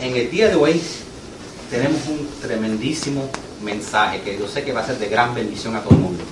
[0.00, 0.80] en el día de hoy
[1.70, 3.28] tenemos un tremendísimo
[3.62, 6.24] mensaje que yo sé que va a ser de gran bendición a todo el mundo.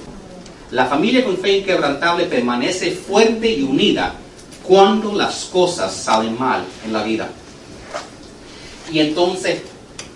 [0.71, 4.15] La familia con fe inquebrantable permanece fuerte y unida
[4.63, 7.29] cuando las cosas salen mal en la vida.
[8.91, 9.63] Y entonces,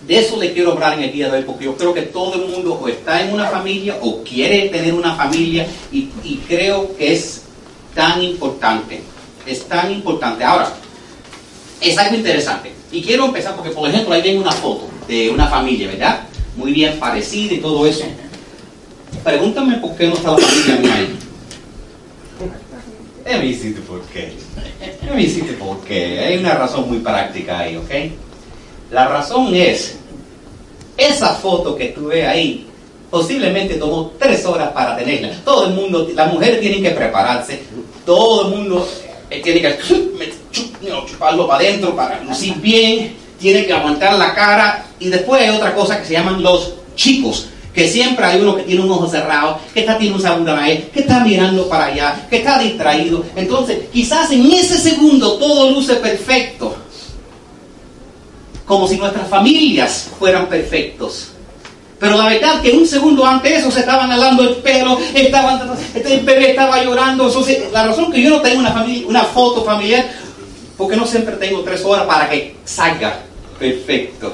[0.06, 2.34] de eso le quiero hablar en el día de hoy, porque yo creo que todo
[2.34, 6.96] el mundo o está en una familia o quiere tener una familia y, y creo
[6.96, 7.42] que es
[7.94, 9.02] tan importante.
[9.46, 10.44] Es tan importante.
[10.44, 10.72] Ahora,
[11.80, 12.79] es algo interesante.
[12.92, 16.22] Y quiero empezar porque, por ejemplo, ahí tengo una foto de una familia, ¿verdad?
[16.56, 18.04] Muy bien parecida y todo eso.
[19.22, 21.18] Pregúntame por qué no está la familia mía ahí.
[23.38, 24.32] Me hiciste por qué.
[24.80, 26.18] Eh, me hiciste por qué.
[26.18, 27.90] Hay una razón muy práctica ahí, ¿ok?
[28.90, 29.96] La razón es,
[30.96, 32.66] esa foto que tú ves ahí,
[33.08, 35.30] posiblemente tomó tres horas para tenerla.
[35.44, 37.60] Todo el mundo, las mujeres tienen que prepararse,
[38.04, 38.88] todo el mundo
[39.30, 39.78] eh, tiene que
[41.06, 45.74] chuparlo para adentro para lucir bien, tiene que aguantar la cara y después hay otra
[45.74, 49.58] cosa que se llaman los chicos, que siempre hay uno que tiene un ojo cerrado,
[49.72, 53.24] que está tiene un ahí, que está mirando para allá, que está distraído.
[53.36, 56.76] Entonces, quizás en ese segundo todo luce perfecto,
[58.66, 61.32] como si nuestras familias fueran perfectos.
[62.00, 66.20] Pero la verdad que un segundo antes eso se estaban alando el pelo, estaban, el
[66.20, 67.30] bebé estaba llorando.
[67.72, 70.08] la razón que yo no tengo una, familia, una foto familiar,
[70.78, 73.18] porque no siempre tengo tres horas para que salga
[73.58, 74.32] perfecto.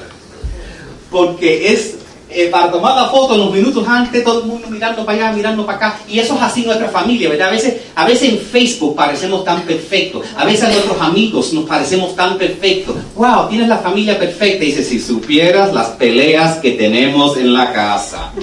[1.11, 1.96] Porque es
[2.29, 5.35] eh, para tomar la foto en los minutos antes, todo el mundo mirando para allá,
[5.37, 5.99] mirando para acá.
[6.09, 7.47] Y eso es así nuestra familia, ¿verdad?
[7.47, 10.25] A veces, a veces en Facebook parecemos tan perfectos.
[10.35, 12.97] A veces a nuestros amigos nos parecemos tan perfectos.
[13.15, 13.47] ¡Wow!
[13.47, 14.65] Tienes la familia perfecta.
[14.65, 18.33] Y dice, si supieras las peleas que tenemos en la casa.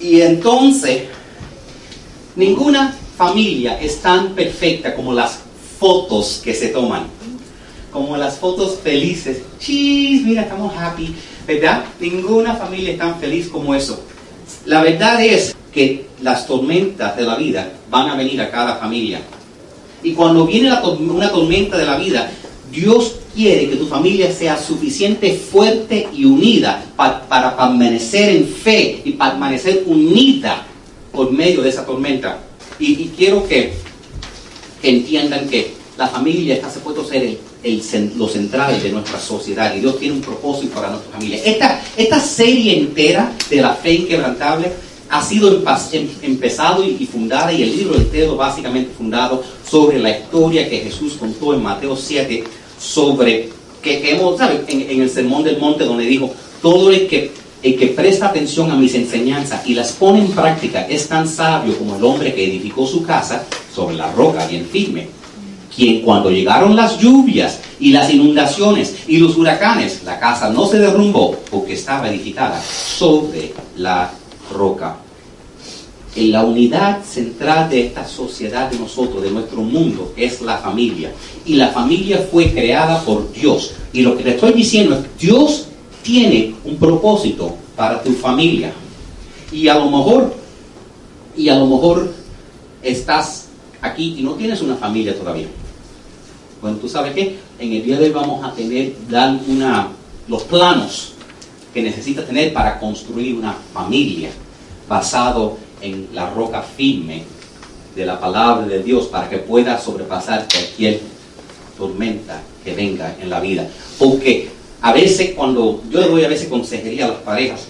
[0.00, 1.02] Y entonces,
[2.34, 5.38] ninguna familia es tan perfecta como las
[5.78, 7.04] fotos que se toman.
[7.92, 9.42] Como las fotos felices.
[9.58, 11.14] Chis, mira, estamos happy
[11.46, 11.84] ¿verdad?
[12.00, 14.02] Ninguna familia es tan feliz como eso.
[14.66, 19.20] La verdad es que las tormentas de la vida van a venir a cada familia.
[20.02, 22.30] Y cuando viene una tormenta de la vida,
[22.70, 29.12] Dios quiere que tu familia sea suficiente, fuerte y unida para permanecer en fe y
[29.12, 30.66] permanecer unida
[31.12, 32.38] por medio de esa tormenta.
[32.78, 33.74] Y, quiero que,
[34.82, 37.82] entiendan que la familia está supuesto a ser el el,
[38.16, 41.40] lo central de nuestra sociedad y Dios tiene un propósito para nuestra familia.
[41.44, 44.72] Esta, esta serie entera de la fe inquebrantable
[45.08, 45.62] ha sido
[45.92, 51.14] em, empezado y, fundada y el libro entero básicamente fundado sobre la historia que Jesús
[51.14, 52.44] contó en Mateo 7
[52.80, 53.50] sobre
[53.82, 54.64] que, hemos, ¿sabe?
[54.68, 57.30] En, el sermón del monte donde dijo, todo el que,
[57.62, 61.76] el que presta atención a mis enseñanzas y las pone en práctica es tan sabio
[61.76, 65.21] como el hombre que edificó su casa sobre la roca bien firme
[65.74, 70.78] quien cuando llegaron las lluvias y las inundaciones y los huracanes, la casa no se
[70.78, 74.12] derrumbó porque estaba edificada sobre la
[74.52, 74.96] roca.
[76.14, 81.10] En la unidad central de esta sociedad de nosotros, de nuestro mundo, es la familia.
[81.46, 83.72] Y la familia fue creada por Dios.
[83.94, 85.68] Y lo que te estoy diciendo es, Dios
[86.02, 88.72] tiene un propósito para tu familia.
[89.50, 90.34] Y a lo mejor,
[91.34, 92.12] y a lo mejor
[92.82, 93.41] estás
[93.82, 95.48] aquí y no tienes una familia todavía.
[96.60, 99.88] Bueno, tú sabes que en el día de hoy vamos a tener, dar una,
[100.28, 101.12] los planos
[101.74, 104.30] que necesitas tener para construir una familia
[104.88, 107.24] basado en la roca firme
[107.96, 111.00] de la palabra de Dios para que pueda sobrepasar cualquier
[111.76, 113.68] tormenta que venga en la vida.
[113.98, 114.48] Porque
[114.80, 117.66] a veces cuando yo le doy a veces consejería a las parejas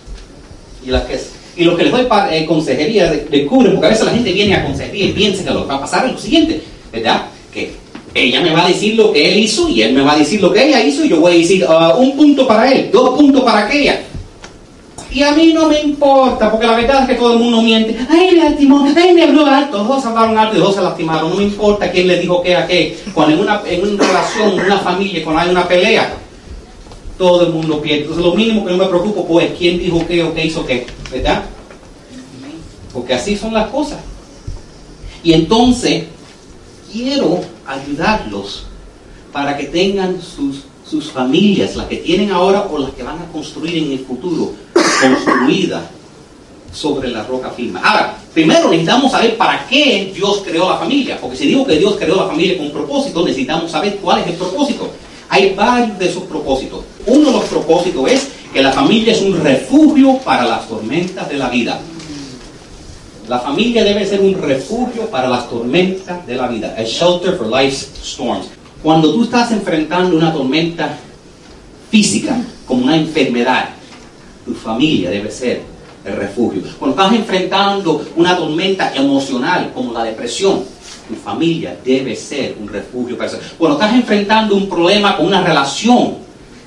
[0.85, 1.19] y las que
[1.57, 4.65] y lo que les doy eh, consejería descubren, porque a veces la gente viene a
[4.65, 7.27] consejería y piensa que lo que va a pasar es lo siguiente, ¿verdad?
[7.53, 7.73] Que
[8.15, 10.41] ella me va a decir lo que él hizo y él me va a decir
[10.41, 13.19] lo que ella hizo y yo voy a decir uh, un punto para él, dos
[13.19, 14.01] puntos para aquella.
[15.11, 17.95] Y a mí no me importa, porque la verdad es que todo el mundo miente.
[18.09, 19.85] Ay, me lastimó, ay, me habló alto.
[19.85, 21.29] Dos hablaron alto y dos se lastimaron.
[21.29, 22.97] No me importa quién le dijo qué a qué.
[23.13, 26.15] Cuando en una, en una relación, en una familia, cuando hay una pelea,
[27.19, 28.03] todo el mundo pierde.
[28.03, 30.65] Entonces, lo mínimo que yo me preocupo pues es quién dijo qué o qué hizo
[30.67, 31.45] qué, ¿verdad?
[32.93, 34.01] Porque así son las cosas.
[35.23, 36.05] Y entonces,
[36.93, 38.67] quiero ayudarlos
[39.33, 43.27] para que tengan sus, sus familias, las que tienen ahora o las que van a
[43.33, 45.91] construir en el futuro, construida
[46.73, 47.81] sobre la roca firme.
[47.83, 51.97] Ahora, primero necesitamos saber para qué Dios creó la familia, porque si digo que Dios
[51.99, 54.91] creó la familia con propósito, necesitamos saber cuál es el propósito.
[55.29, 56.81] Hay varios de esos propósitos.
[57.07, 61.37] Uno de los propósitos es que la familia es un refugio para las tormentas de
[61.37, 61.81] la vida.
[63.29, 67.47] La familia debe ser un refugio para las tormentas de la vida, a shelter for
[67.47, 68.47] life's storms.
[68.83, 70.99] Cuando tú estás enfrentando una tormenta
[71.91, 73.71] física, como una enfermedad,
[74.45, 75.63] tu familia debe ser
[76.05, 76.63] el refugio.
[76.79, 80.65] Cuando estás enfrentando una tormenta emocional como la depresión,
[81.09, 83.39] tu familia debe ser un refugio para eso.
[83.57, 86.22] Cuando estás enfrentando un problema con una relación,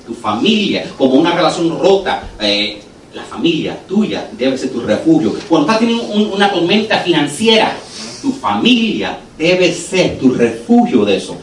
[0.06, 2.80] tu familia, como una relación rota, eh,
[3.12, 5.34] la familia tuya debe ser tu refugio.
[5.48, 7.76] Cuando estás teniendo una tormenta financiera,
[8.20, 11.36] tu familia debe ser tu refugio de eso.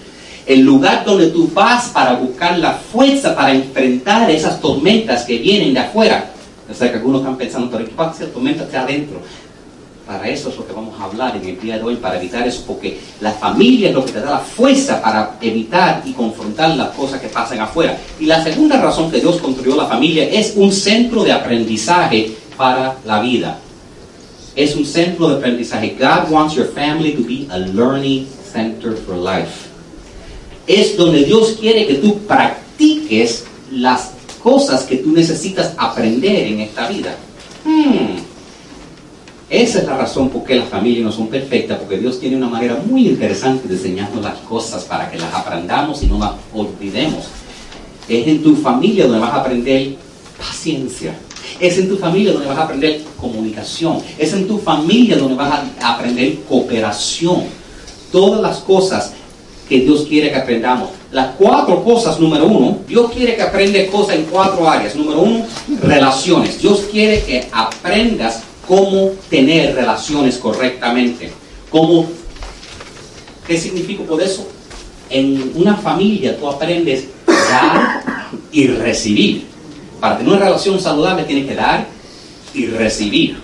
[0.46, 5.74] El lugar donde tú vas para buscar la fuerza para enfrentar esas tormentas que vienen
[5.74, 6.32] de afuera.
[6.70, 9.22] O sea que algunos están pensando, pero ¿qué pasa si tormenta está adentro?
[10.06, 12.46] Para eso es lo que vamos a hablar en el día de hoy, para evitar
[12.46, 16.76] eso, porque la familia es lo que te da la fuerza para evitar y confrontar
[16.76, 17.98] las cosas que pasan afuera.
[18.20, 22.98] Y la segunda razón que Dios construyó la familia es un centro de aprendizaje para
[23.06, 23.60] la vida.
[24.56, 25.96] Es un centro de aprendizaje.
[25.98, 29.70] God wants your family to be a learning center for life.
[30.68, 34.12] Es donde Dios quiere que tú practiques las
[34.44, 37.16] cosas que tú necesitas aprender en esta vida.
[37.64, 38.33] Hmm.
[39.54, 42.48] Esa es la razón por qué las familias no son perfectas, porque Dios tiene una
[42.48, 47.26] manera muy interesante de enseñarnos las cosas para que las aprendamos y no las olvidemos.
[48.10, 49.96] Es en tu familia donde vas a aprender
[50.40, 51.14] paciencia.
[51.60, 54.00] Es en tu familia donde vas a aprender comunicación.
[54.18, 57.44] Es en tu familia donde vas a aprender cooperación.
[58.12, 59.14] Todas las cosas
[59.70, 60.90] que Dios quiere que aprendamos.
[61.12, 64.96] Las cuatro cosas, número uno, Dios quiere que aprendas cosas en cuatro áreas.
[64.96, 65.46] Número uno,
[65.80, 66.60] relaciones.
[66.60, 71.32] Dios quiere que aprendas cómo tener relaciones correctamente.
[71.70, 72.08] Cómo,
[73.48, 74.48] ¿Qué significa por eso?
[75.10, 78.04] En una familia tú aprendes dar
[78.52, 79.46] y recibir.
[80.00, 81.88] Para tener una relación saludable tienes que dar
[82.54, 83.38] y recibir.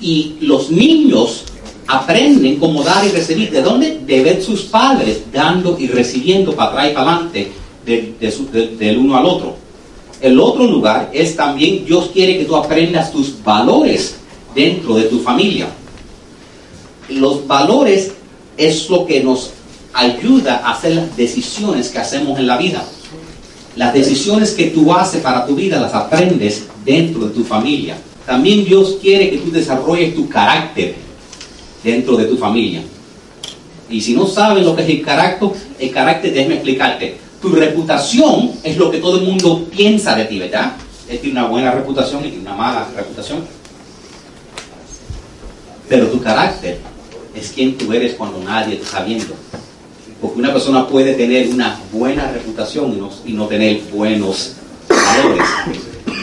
[0.00, 1.44] Y los niños
[1.86, 3.50] aprenden cómo dar y recibir.
[3.50, 4.00] ¿De dónde?
[4.04, 7.52] De ver sus padres dando y recibiendo para atrás y para adelante
[7.84, 9.63] del uno al otro.
[10.24, 14.16] El otro lugar es también Dios quiere que tú aprendas tus valores
[14.54, 15.68] dentro de tu familia.
[17.10, 18.12] Los valores
[18.56, 19.50] es lo que nos
[19.92, 22.82] ayuda a hacer las decisiones que hacemos en la vida.
[23.76, 27.98] Las decisiones que tú haces para tu vida las aprendes dentro de tu familia.
[28.24, 30.94] También Dios quiere que tú desarrolles tu carácter
[31.82, 32.80] dentro de tu familia.
[33.90, 37.23] Y si no sabes lo que es el carácter, el carácter, déjame explicarte.
[37.44, 40.76] Tu reputación es lo que todo el mundo piensa de ti, ¿verdad?
[41.06, 43.44] Es tiene una buena reputación y una mala reputación.
[45.86, 46.78] Pero tu carácter
[47.34, 49.34] es quien tú eres cuando nadie te está viendo.
[50.22, 54.54] Porque una persona puede tener una buena reputación y no, y no tener buenos
[54.88, 55.46] valores.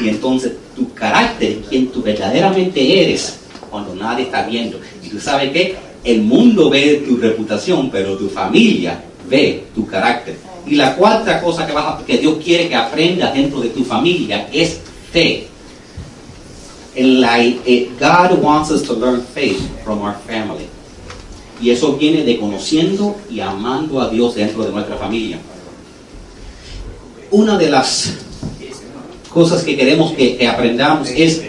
[0.04, 4.80] Y entonces tu carácter es quien tú verdaderamente eres cuando nadie está viendo.
[5.04, 10.50] Y tú sabes que el mundo ve tu reputación, pero tu familia ve tu carácter.
[10.68, 14.48] Y la cuarta cosa que, vas que Dios quiere que aprendas dentro de tu familia
[14.52, 14.80] es
[15.12, 15.48] fe.
[16.94, 20.68] Eh, God wants us to learn faith from our family.
[21.62, 25.40] Y eso viene de conociendo y amando a Dios dentro de nuestra familia.
[27.30, 28.16] Una de las
[29.30, 31.42] cosas que queremos que, aprendamos es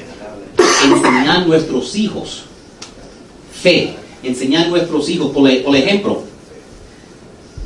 [0.85, 2.44] enseñar a nuestros hijos
[3.62, 3.94] fe.
[4.23, 6.23] Enseñar a nuestros hijos, por, por ejemplo,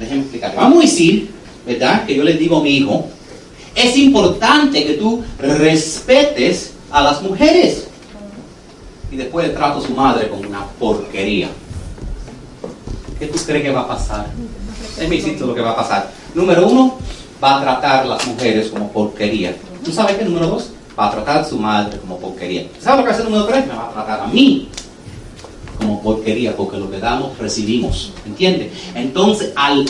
[0.01, 0.55] explicar.
[0.57, 1.31] Vamos a decir
[1.67, 2.07] ¿verdad?
[2.07, 3.07] Que yo les digo a mi hijo,
[3.75, 7.89] es importante que tú respetes a las mujeres.
[9.11, 11.49] Y después le trato a su madre como una porquería.
[13.19, 14.27] ¿Qué tú crees que va a pasar?
[14.99, 16.11] Es mi sitio lo que va a pasar.
[16.35, 16.99] Número uno,
[17.43, 19.55] va a tratar a las mujeres como porquería.
[19.85, 20.25] ¿Tú sabes qué?
[20.25, 22.67] Número dos, va a tratar a su madre como porquería.
[22.81, 23.67] ¿Sabes lo que hace el número tres?
[23.67, 24.69] Me va a tratar a mí
[25.79, 28.13] como porquería, porque lo que damos, recibimos.
[28.25, 28.73] ¿Entiendes?
[28.95, 29.87] Entonces, al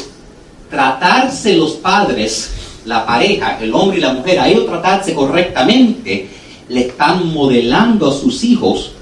[0.70, 2.50] tratarse los padres,
[2.84, 6.28] la pareja, el hombre y la mujer, a ellos tratarse correctamente,
[6.68, 8.92] le están modelando a sus hijos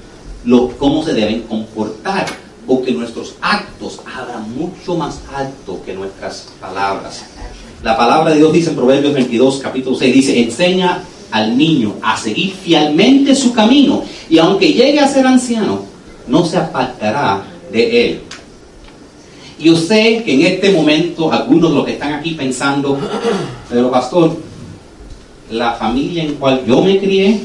[0.45, 2.25] lo, cómo se deben comportar,
[2.67, 7.23] porque nuestros actos hablan mucho más alto que nuestras palabras.
[7.83, 12.17] La palabra de Dios dice en Proverbios 22, capítulo 6, dice, enseña al niño a
[12.17, 15.81] seguir fielmente su camino, y aunque llegue a ser anciano,
[16.27, 18.21] no se apartará de él.
[19.59, 22.97] Yo sé que en este momento algunos de los que están aquí pensando,
[23.69, 24.35] pero pastor,
[25.49, 27.39] la familia en cual yo me crié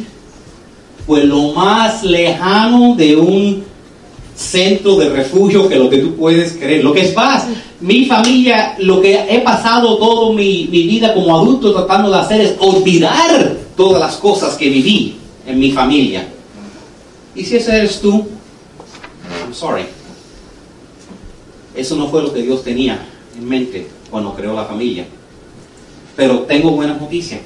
[1.07, 3.65] fue lo más lejano de un
[4.35, 6.83] centro de refugio que lo que tú puedes creer.
[6.83, 7.47] Lo que es paz,
[7.81, 12.41] mi familia, lo que he pasado toda mi, mi vida como adulto tratando de hacer
[12.41, 16.27] es olvidar todas las cosas que viví en mi familia.
[17.35, 18.27] Y si ese eres tú,
[19.45, 20.00] I'm sorry.
[21.75, 25.07] Eso no fue lo que Dios tenía en mente cuando creó la familia.
[26.17, 27.41] Pero tengo buena noticia.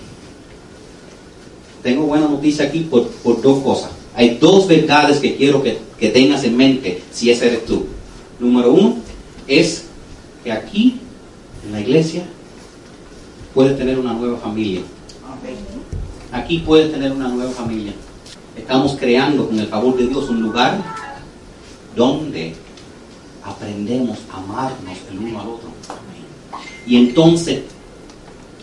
[1.82, 3.90] Tengo buena noticia aquí por, por dos cosas.
[4.14, 7.86] Hay dos verdades que quiero que, que tengas en mente si ese eres tú.
[8.38, 8.96] Número uno
[9.46, 9.84] es
[10.42, 10.98] que aquí,
[11.64, 12.24] en la iglesia,
[13.52, 14.80] puedes tener una nueva familia.
[16.32, 17.92] Aquí puedes tener una nueva familia.
[18.56, 20.82] Estamos creando, con el favor de Dios, un lugar
[21.94, 22.54] donde
[23.44, 25.68] aprendemos a amarnos el uno al otro.
[26.86, 27.62] Y entonces,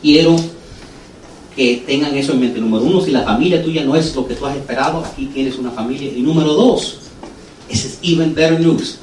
[0.01, 0.35] quiero
[1.55, 2.59] que tengan eso en mente.
[2.59, 5.57] Número uno, si la familia tuya no es lo que tú has esperado, aquí tienes
[5.57, 6.11] una familia.
[6.11, 6.99] Y número dos,
[7.69, 8.97] ese es even better news.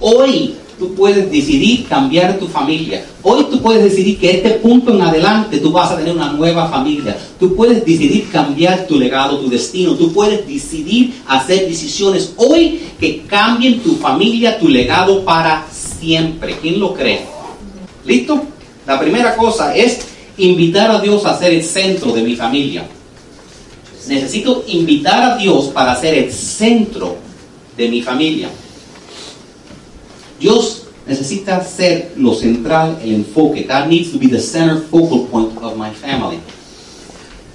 [0.00, 3.04] Hoy tú puedes decidir cambiar tu familia.
[3.22, 6.68] Hoy tú puedes decidir que este punto en adelante tú vas a tener una nueva
[6.68, 7.16] familia.
[7.40, 9.94] Tú puedes decidir cambiar tu legado, tu destino.
[9.94, 16.56] Tú puedes decidir hacer decisiones hoy que cambien tu familia, tu legado para siempre.
[16.60, 17.20] ¿Quién lo cree?
[18.04, 18.42] ¿Listo?
[18.86, 20.06] La primera cosa es
[20.38, 22.86] invitar a Dios a ser el centro de mi familia.
[24.06, 27.16] Necesito invitar a Dios para ser el centro
[27.76, 28.48] de mi familia.
[30.38, 33.62] Dios necesita ser lo central, el enfoque.
[33.62, 36.38] God needs to be the center focal point of my family.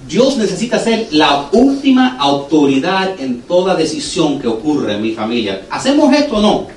[0.08, 5.66] Dios necesita ser la última autoridad en toda decisión que ocurre en mi familia.
[5.70, 6.68] ¿Hacemos esto o no?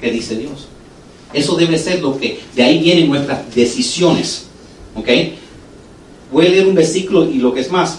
[0.00, 0.68] ¿Qué dice Dios?
[1.32, 4.46] Eso debe ser lo que, de ahí vienen nuestras decisiones.
[4.94, 5.08] ¿Ok?
[6.30, 7.98] Voy a leer un versículo y lo que es más,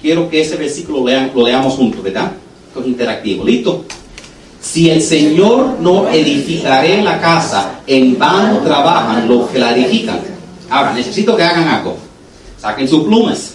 [0.00, 2.32] quiero que ese versículo lo leamos juntos, ¿verdad?
[2.68, 3.44] Esto es interactivo.
[3.44, 3.84] ¿Listo?
[4.60, 10.20] Si el Señor no edificaré la casa, en vano trabajan los que la edifican.
[10.68, 11.96] Ahora, necesito que hagan algo.
[12.60, 13.54] Saquen sus plumas.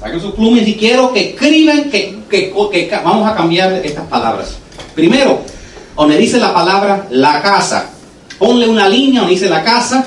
[0.00, 4.56] Saquen sus plumas y quiero que escriban que, que, que, vamos a cambiar estas palabras.
[4.94, 5.40] Primero,
[5.96, 7.90] donde dice la palabra la casa,
[8.38, 10.06] ponle una línea donde dice la casa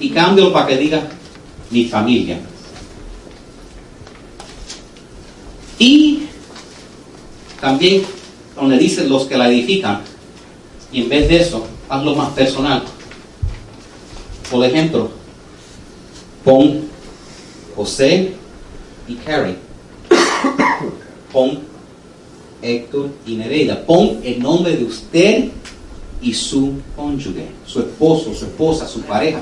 [0.00, 1.02] y cámbialo para que diga
[1.70, 2.38] mi familia.
[5.78, 6.24] Y
[7.60, 8.02] también
[8.56, 10.00] donde dicen los que la edifican.
[10.92, 12.82] Y en vez de eso, hazlo más personal.
[14.50, 15.10] Por ejemplo,
[16.44, 16.82] pon
[17.76, 18.32] José
[19.06, 19.56] y Carrie.
[21.32, 21.60] Pon
[22.60, 23.86] Héctor y Nereida.
[23.86, 25.48] Pon el nombre de usted
[26.20, 29.40] y su cónyuge, su esposo, su esposa, su pareja.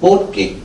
[0.00, 0.56] Porque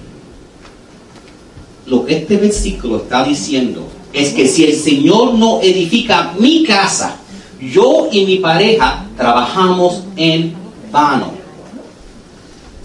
[1.86, 7.18] lo que este versículo está diciendo es que si el Señor no edifica mi casa,
[7.60, 10.54] yo y mi pareja trabajamos en
[10.92, 11.34] vano.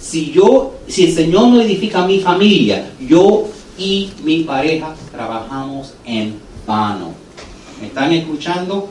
[0.01, 6.41] Si yo, si el Señor no edifica mi familia, yo y mi pareja trabajamos en
[6.67, 7.13] vano.
[7.81, 8.89] ¿Me están escuchando?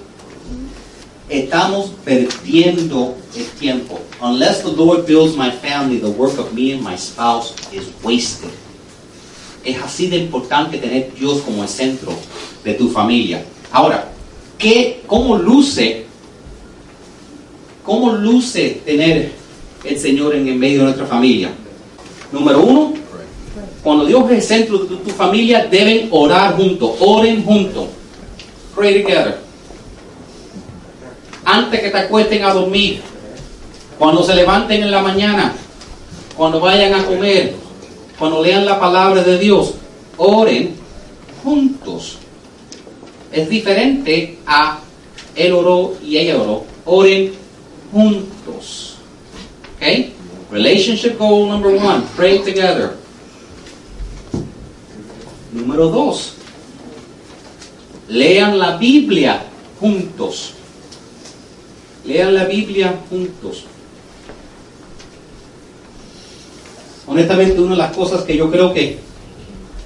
[1.29, 3.99] Estamos perdiendo el tiempo.
[4.21, 8.51] Unless the Lord builds my family, the work of me and my spouse is wasted.
[9.67, 12.13] Es así de importante tener Dios como el centro
[12.63, 13.43] de tu familia.
[13.69, 14.09] Ahora,
[14.57, 16.05] ¿qué, ¿cómo luce?
[17.83, 19.33] ¿Cómo luce tener
[19.83, 21.49] el Señor en el medio de nuestra familia?
[22.31, 22.93] Número uno,
[23.83, 26.91] cuando Dios es el centro de tu, familia, deben orar juntos.
[27.01, 27.87] Oren juntos.
[28.73, 29.37] Pray together.
[31.43, 33.01] Antes que te acuesten a dormir,
[33.99, 35.53] cuando se levanten en la mañana,
[36.37, 37.66] cuando vayan a comer,
[38.17, 39.75] cuando lean la palabra de Dios,
[40.17, 40.75] oren
[41.43, 42.17] juntos.
[43.31, 44.79] Es diferente a
[45.35, 46.65] él oró y ella oró.
[46.85, 47.33] Oren
[47.91, 48.95] juntos.
[49.75, 50.13] Okay?
[50.51, 52.95] Relationship goal number one, pray together.
[55.51, 56.33] Número dos,
[58.07, 59.43] lean la Biblia
[59.79, 60.53] juntos.
[62.05, 63.65] Lean la Biblia juntos.
[67.07, 68.99] Honestamente una de las cosas que yo creo que,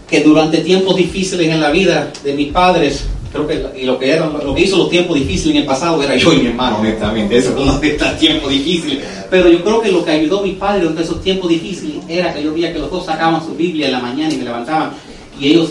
[0.10, 4.12] que durante tiempos difíciles en la vida de mis padres, creo que y lo que
[4.12, 6.80] era, lo que hizo los tiempos difíciles en el pasado era yo y mi hermano,
[6.80, 9.06] honestamente, eso no de estos tiempos difíciles.
[9.30, 12.34] Pero yo creo que lo que ayudó a mi padre durante esos tiempos difíciles era
[12.34, 14.92] que yo veía que los dos sacaban su Biblia en la mañana y me levantaban
[15.40, 15.70] y ellos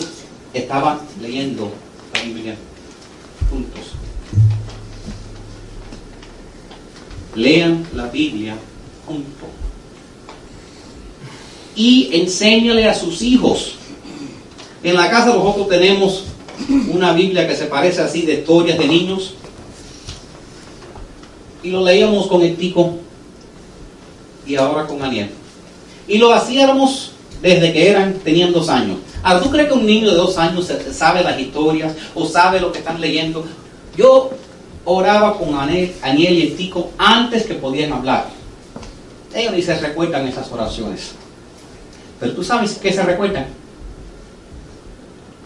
[0.53, 1.71] estaban leyendo
[2.13, 2.55] la Biblia
[3.49, 3.81] juntos.
[7.35, 8.55] Lean la Biblia
[9.05, 9.60] juntos
[11.81, 13.73] y enséñale a sus hijos.
[14.83, 16.25] En la casa nosotros tenemos
[16.93, 19.33] una Biblia que se parece así de historias de niños.
[21.63, 22.97] Y lo leíamos con el tico
[24.45, 25.31] y ahora con Aniel.
[26.07, 28.97] Y lo hacíamos desde que eran, tenían dos años.
[29.23, 32.71] Ahora, ¿tú crees que un niño de dos años sabe las historias o sabe lo
[32.71, 33.43] que están leyendo?
[33.97, 34.29] Yo
[34.85, 38.27] oraba con Aniel, Aniel y el tico antes que podían hablar.
[39.33, 41.15] ellos ni se recuerdan esas oraciones.
[42.21, 43.47] Pero tú sabes que se recuerdan.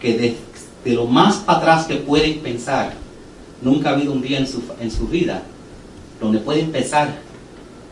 [0.02, 0.36] Que de,
[0.84, 2.94] de lo más atrás que pueden pensar,
[3.62, 5.42] nunca ha habido un día en su, en su vida
[6.20, 7.16] donde pueden pensar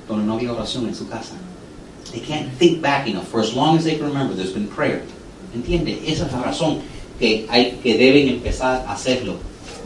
[0.07, 1.33] donde no había oración en su casa.
[2.11, 3.23] They can't think back enough.
[3.23, 5.01] For as long as they can remember, there's been prayer.
[5.55, 6.03] ¿Entiende?
[6.05, 6.79] Esa es la razón
[7.17, 9.35] que, hay, que deben empezar a hacerlo.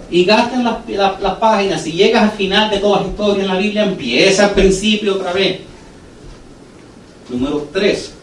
[0.10, 1.84] Y gasten las, las, las páginas.
[1.84, 5.34] Si llegas al final de todas las historias en la Biblia, empieza al principio otra
[5.34, 5.60] vez.
[7.30, 8.17] Número 3.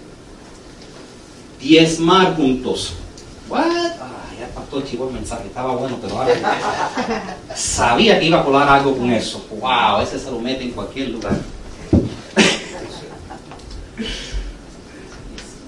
[1.65, 2.93] Diezmar juntos.
[3.49, 3.63] What?
[3.99, 6.35] Ah, ya pastor chivo el mensaje, estaba bueno, pero ahora
[7.57, 9.47] sabía que iba a colar algo con eso.
[9.51, 11.33] Wow, ese se lo mete en cualquier lugar.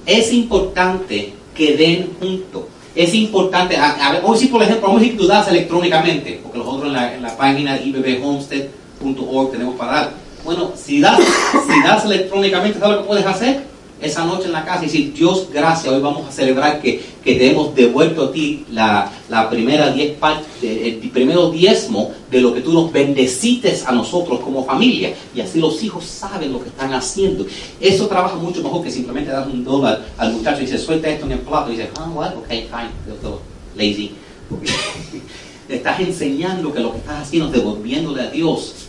[0.05, 2.65] es importante que den juntos.
[2.95, 5.49] Es importante, a, a ver, hoy sí por ejemplo, vamos a decir que tú das
[5.49, 10.13] electrónicamente, porque nosotros en la, en la página ibbhomestead.org tenemos para dar.
[10.45, 13.76] Bueno, si das, si das electrónicamente, ¿sabes lo que puedes hacer?
[14.01, 17.35] Esa noche en la casa y decir, Dios, gracias, hoy vamos a celebrar que, que
[17.37, 22.53] te hemos devuelto a ti la, la primera diez parte, el primero diezmo de lo
[22.53, 25.15] que tú nos bendecites a nosotros como familia.
[25.35, 27.47] Y así los hijos saben lo que están haciendo.
[27.81, 31.25] Eso trabaja mucho mejor que simplemente dar un dólar al muchacho y dice, suelta esto
[31.27, 31.73] en el plato.
[31.73, 32.91] Y dice, ah, well, ok, fine,
[33.23, 33.41] yo
[33.77, 34.13] lazy.
[35.69, 38.87] Estás enseñando que lo que estás haciendo es devolviéndole a Dios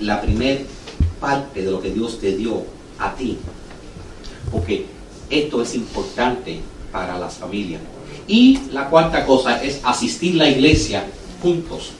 [0.00, 0.60] la primera
[1.20, 2.62] parte de lo que Dios te dio
[2.98, 3.38] a ti.
[4.50, 4.86] Porque
[5.30, 6.60] esto es importante
[6.92, 7.80] para las familias.
[8.26, 11.04] Y la cuarta cosa es asistir la iglesia
[11.42, 11.90] juntos.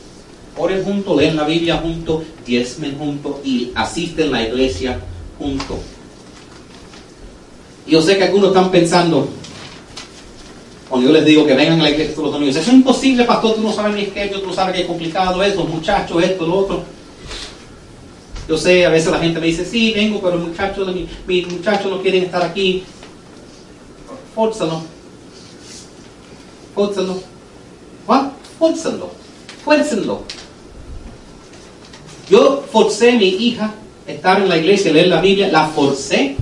[0.56, 5.00] Oren juntos, leen la Biblia juntos, diezmen juntos y asisten la iglesia
[5.38, 5.78] juntos.
[7.86, 9.28] Yo sé que algunos están pensando,
[10.88, 13.24] cuando yo les digo que vengan a la iglesia todos los domingos, eso es imposible,
[13.24, 16.58] pastor, tú no sabes ni qué, tú no sabes es complicado eso, muchachos, esto, lo
[16.58, 16.82] otro.
[18.48, 21.90] Yo sé, a veces la gente me dice, sí, vengo, pero muchachos, mi, mi muchachos
[21.90, 22.82] no quieren estar aquí.
[24.34, 24.82] Fórzalo.
[26.74, 27.20] Fórzalo.
[28.06, 28.28] ¿What?
[28.58, 29.11] Fórzalo.
[29.64, 30.22] Fuércenlo.
[32.30, 33.74] Yo forcé a mi hija
[34.06, 36.37] a estar en la iglesia, leer la Biblia, la forcé.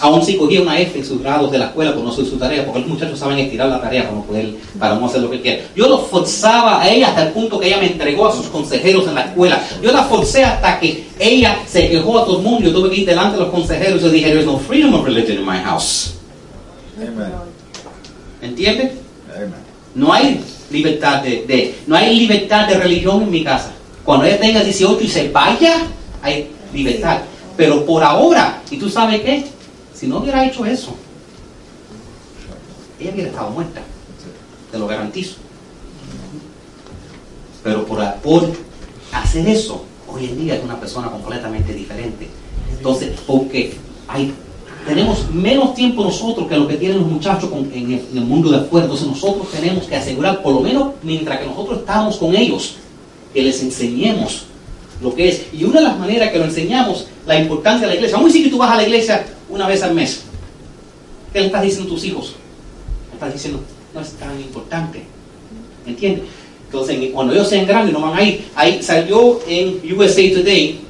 [0.00, 2.36] Aún si cogía una F en sus grados de la escuela, pues no soy su
[2.36, 5.30] tarea, porque los muchachos saben estirar la tarea para no, poder, para no hacer lo
[5.30, 5.64] que quieren.
[5.74, 9.08] Yo lo forzaba a ella hasta el punto que ella me entregó a sus consejeros
[9.08, 9.60] en la escuela.
[9.82, 12.60] Yo la forcé hasta que ella se quejó a todo el mundo.
[12.68, 15.38] Yo tuve que ir delante de los consejeros y dije, there's no freedom of religion
[15.38, 16.14] in my house.
[16.96, 17.32] Amen.
[18.40, 18.92] ¿Entiendes?
[19.34, 19.54] Amen.
[19.94, 23.72] No hay libertad de, de- no hay libertad de religión en mi casa.
[24.04, 25.86] Cuando ella tenga 18 y se vaya,
[26.22, 27.18] hay libertad.
[27.56, 29.44] Pero por ahora, ¿y tú sabes qué?
[29.98, 30.94] Si no hubiera hecho eso,
[33.00, 33.80] ella hubiera estado muerta.
[34.70, 35.36] Te lo garantizo.
[37.64, 38.00] Pero por,
[39.12, 42.28] hacer eso, hoy en día es una persona completamente diferente.
[42.76, 43.74] Entonces, porque
[44.06, 44.32] hay,
[44.86, 48.24] tenemos menos tiempo nosotros que lo que tienen los muchachos con- en, el, en el
[48.24, 48.84] mundo de afuera.
[48.84, 52.76] Entonces nosotros tenemos que asegurar, por lo menos mientras que nosotros estamos con ellos,
[53.34, 54.44] que les enseñemos
[55.02, 55.46] lo que es.
[55.52, 58.16] Y una de las maneras que lo enseñamos, la importancia de la iglesia.
[58.16, 60.22] Vamos a decir que tú vas a la iglesia una vez al mes.
[61.30, 62.34] ¿Qué le estás diciendo a tus hijos?
[63.10, 63.60] Le estás diciendo,
[63.94, 65.02] no es tan importante.
[65.86, 66.24] ¿Entiendes?
[66.64, 68.48] Entonces, cuando ellos sean grandes, no van a ir.
[68.54, 70.80] Ahí salió en USA Today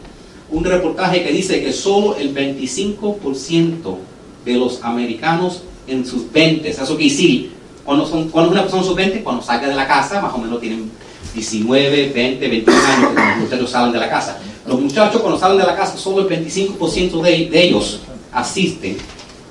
[0.51, 3.97] un reportaje que dice que solo el 25%
[4.45, 7.51] de los americanos en sus 20, eso quiere decir,
[7.85, 10.39] cuando, son, cuando una persona en sus 20, cuando salga de la casa, más o
[10.39, 10.91] menos tienen
[11.35, 14.39] 19, 20, 21 años que muchachos salen de la casa.
[14.69, 18.01] Los muchachos cuando salen de la casa, solo el 25% de, ellos
[18.31, 18.99] asisten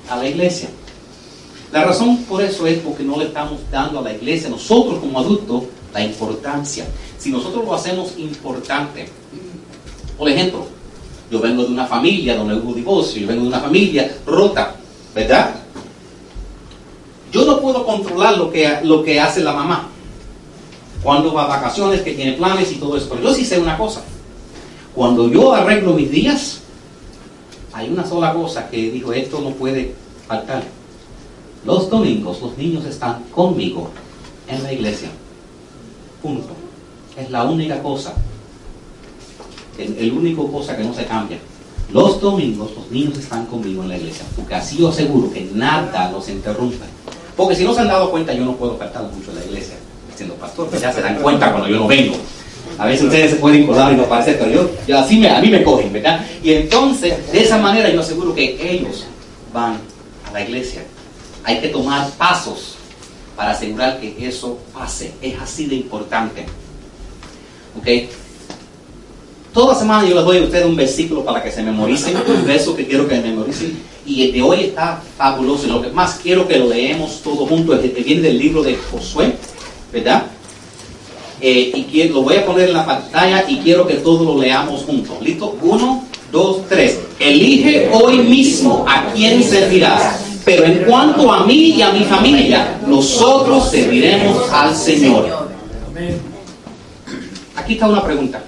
[0.08, 0.68] a la iglesia.
[1.72, 5.18] La razón por eso es porque no le estamos dando a la iglesia, nosotros como
[5.18, 6.86] adultos, la importancia.
[7.18, 9.08] Si nosotros lo hacemos importante,
[10.16, 10.66] por ejemplo,
[11.32, 14.76] yo vengo de una familia donde hubo divorcio, yo vengo de una familia rota,
[15.16, 15.56] ¿verdad?
[17.32, 19.88] Yo no puedo controlar lo que, lo que hace la mamá.
[21.02, 23.08] Cuando va a vacaciones, que tiene planes y todo eso.
[23.10, 24.02] Pero yo sí sé una cosa.
[24.98, 26.58] Cuando yo arreglo mis días,
[27.72, 29.94] hay una sola cosa que digo, esto no puede
[30.26, 30.64] faltar.
[31.64, 33.90] Los domingos los niños están conmigo
[34.48, 35.10] en la iglesia.
[36.20, 36.48] Punto.
[37.16, 38.12] Es la única cosa.
[39.78, 41.38] El, único cosa que no se cambia.
[41.92, 44.24] Los domingos los niños están conmigo en la iglesia.
[44.34, 46.86] Porque así yo aseguro que nada los interrumpa.
[47.36, 49.76] Porque si no se han dado cuenta, yo no puedo faltar mucho en la iglesia
[50.16, 50.66] siendo pastor.
[50.66, 52.16] Pues ya se dan cuenta cuando yo no vengo.
[52.78, 55.50] A veces ustedes se pueden colar y no parecer, pero yo, así me, a mí
[55.50, 56.24] me cogen, ¿verdad?
[56.42, 59.04] Y entonces, de esa manera yo aseguro que ellos
[59.52, 59.78] van
[60.28, 60.84] a la iglesia.
[61.42, 62.76] Hay que tomar pasos
[63.34, 65.12] para asegurar que eso pase.
[65.20, 66.46] Es así de importante.
[67.76, 68.10] ¿Ok?
[69.52, 72.76] Toda semana yo les doy a ustedes un versículo para que se memoricen, un verso
[72.76, 73.76] que quiero que memoricen.
[74.06, 75.66] Y el de hoy está fabuloso.
[75.66, 78.62] Y lo que más quiero que lo leemos todos juntos es que viene del libro
[78.62, 79.34] de Josué,
[79.92, 80.26] ¿verdad?
[81.40, 84.82] Eh, y lo voy a poner en la pantalla y quiero que todos lo leamos
[84.82, 85.16] juntos.
[85.22, 85.56] ¿Listo?
[85.62, 86.98] Uno, dos, tres.
[87.18, 90.24] Elige hoy mismo a quién servirás.
[90.44, 95.48] Pero en cuanto a mí y a mi familia, nosotros serviremos al Señor.
[97.54, 98.42] Aquí está una pregunta.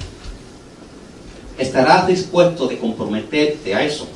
[1.59, 4.09] ¿Estarás dispuesto de comprometerte a eso?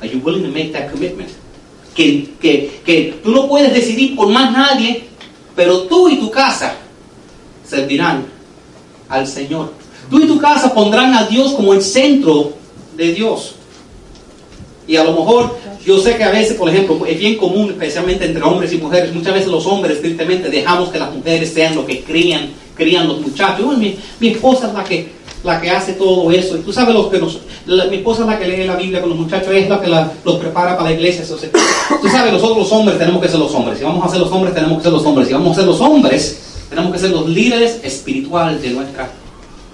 [0.00, 1.28] Are you willing to make that commitment?
[1.94, 5.08] Que, que, que tú no puedes decidir por más nadie,
[5.56, 6.76] pero tú y tu casa
[7.68, 8.26] servirán
[9.08, 9.72] al Señor.
[10.10, 12.52] Tú y tu casa pondrán a Dios como el centro
[12.96, 13.54] de Dios.
[14.86, 18.24] Y a lo mejor, yo sé que a veces, por ejemplo, es bien común, especialmente
[18.24, 21.84] entre hombres y mujeres, muchas veces los hombres, tristemente, dejamos que las mujeres sean lo
[21.84, 23.76] que crían, crían los muchachos.
[23.76, 26.56] mi, mi esposa es la que la que hace todo eso.
[26.56, 29.10] Y tú sabes lo que nos, mi esposa es la que lee la Biblia con
[29.10, 31.24] los muchachos, es la que los prepara para la iglesia.
[31.26, 33.78] tú sabes, nosotros los hombres tenemos que ser los hombres.
[33.78, 35.28] Si vamos a ser los hombres, tenemos que ser los hombres.
[35.28, 39.10] Si vamos a ser los hombres, tenemos que ser los líderes espirituales de nuestra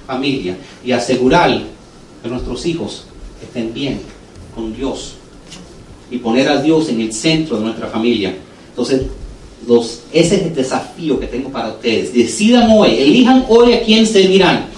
[0.07, 1.61] familia y asegurar
[2.23, 3.05] que nuestros hijos
[3.43, 4.01] estén bien
[4.55, 5.15] con Dios
[6.11, 8.35] y poner a Dios en el centro de nuestra familia.
[8.71, 9.03] Entonces,
[10.13, 12.13] ese es el desafío que tengo para ustedes.
[12.13, 14.75] Decidan hoy, elijan hoy a quién servirán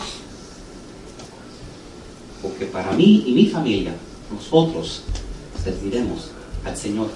[2.46, 3.92] porque para mí y mi familia,
[4.32, 5.02] nosotros
[5.62, 6.30] serviremos
[6.64, 7.08] al Señor.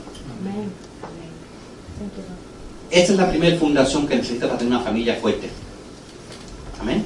[2.91, 5.49] Esa es la primera fundación que necesita para tener una familia fuerte.
[6.81, 7.05] Amén.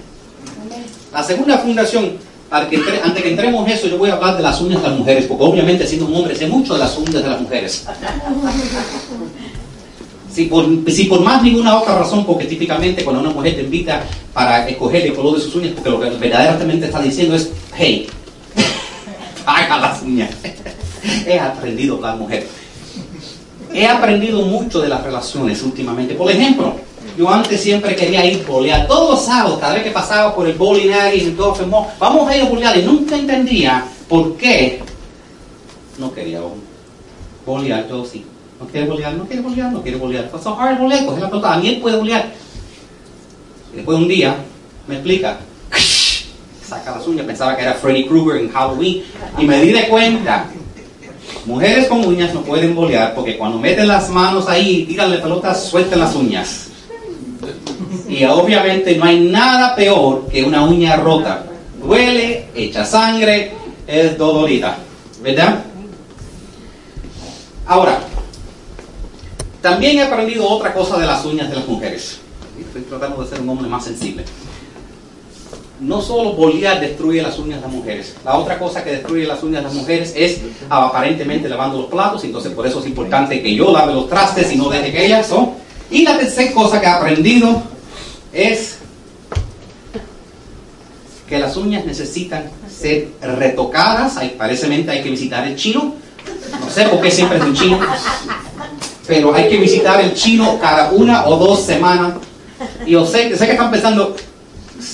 [1.12, 2.12] La segunda fundación,
[2.50, 5.26] antes que entremos en eso, yo voy a hablar de las uñas de las mujeres,
[5.26, 7.86] porque obviamente siendo un hombre sé mucho de las uñas de las mujeres.
[10.32, 10.66] Si por,
[11.20, 15.36] más ninguna otra razón, porque típicamente cuando una mujer te invita para escoger el color
[15.36, 18.08] de sus uñas, porque lo que verdaderamente está diciendo es, hey,
[19.46, 20.30] haga las uñas.
[21.26, 22.48] He aprendido la mujer.
[23.74, 26.14] He aprendido mucho de las relaciones últimamente.
[26.14, 26.76] Por ejemplo,
[27.18, 30.54] yo antes siempre quería ir bolear todos los sábados, cada vez que pasaba por el
[30.54, 31.56] bowling y en todo
[31.98, 34.80] vamos a ir a bolear y nunca entendía por qué
[35.98, 36.40] no quería
[37.44, 38.24] bolear yo sí.
[38.60, 40.30] No quiere bolear, no quiere bolear, no quiere bolear.
[40.40, 42.32] So hard bolear, coge la pelota, ni él puede bolear.
[43.72, 44.36] Y después un día
[44.86, 45.38] me explica,
[46.64, 49.02] saca las uñas, pensaba que era Freddy Krueger en Halloween,
[49.36, 50.46] y me di de cuenta,
[51.46, 55.54] mujeres con uñas no pueden bolear porque cuando meten las manos ahí y tiran pelota,
[55.54, 56.68] sueltan las uñas.
[58.08, 61.44] Y obviamente no hay nada peor que una uña rota.
[61.82, 63.52] Duele, echa sangre,
[63.86, 64.78] es dolorida,
[65.22, 65.64] ¿verdad?
[67.66, 67.98] Ahora,
[69.60, 72.20] también he aprendido otra cosa de las uñas de las mujeres.
[72.58, 74.24] Estoy tratando de ser un hombre más sensible.
[75.80, 78.14] No solo bolear destruye las uñas de las mujeres.
[78.24, 82.22] La otra cosa que destruye las uñas de las mujeres es aparentemente lavando los platos.
[82.24, 85.26] Entonces por eso es importante que yo lave los trastes y no deje que ellas
[85.26, 85.50] son.
[85.90, 87.62] Y la tercera cosa que he aprendido
[88.32, 88.78] es
[91.28, 94.16] que las uñas necesitan ser retocadas.
[94.16, 95.94] Hay, parecermente hay que visitar el chino.
[96.60, 97.80] No sé por qué siempre es un chino
[99.06, 102.14] pero hay que visitar el chino cada una o dos semanas.
[102.86, 104.16] Y yo sé, sé que están pensando,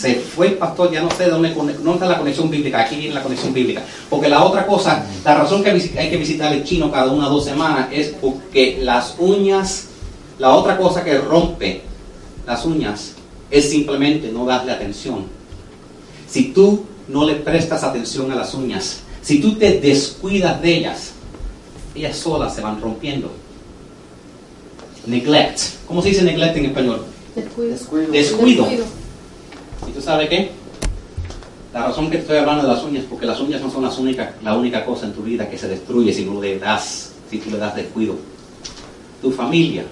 [0.01, 3.15] se fue el pastor, ya no sé dónde, no está la conexión bíblica, aquí viene
[3.15, 3.83] la conexión bíblica.
[4.09, 7.31] Porque la otra cosa, la razón que hay que visitar el chino cada una o
[7.31, 9.89] dos semanas es porque las uñas,
[10.39, 11.83] la otra cosa que rompe
[12.47, 13.13] las uñas
[13.51, 15.27] es simplemente no darle atención.
[16.27, 21.13] Si tú no le prestas atención a las uñas, si tú te descuidas de ellas,
[21.95, 23.31] ellas solas se van rompiendo
[25.07, 25.61] neglect.
[25.87, 27.05] ¿Cómo se dice neglect en español?
[27.35, 28.13] Descuido.
[28.13, 28.67] Descuido.
[29.89, 30.51] ¿Y tú sabes qué?
[31.73, 34.31] La razón que estoy hablando de las uñas, porque las uñas no son las únicas,
[34.43, 37.51] la única cosa en tu vida que se destruye si no le das, si tú
[37.51, 38.17] le das descuido.
[39.23, 39.85] Tu familia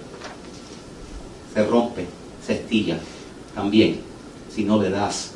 [1.55, 2.07] se rompe,
[2.45, 2.99] se estilla
[3.55, 4.01] también
[4.55, 5.33] si no le das,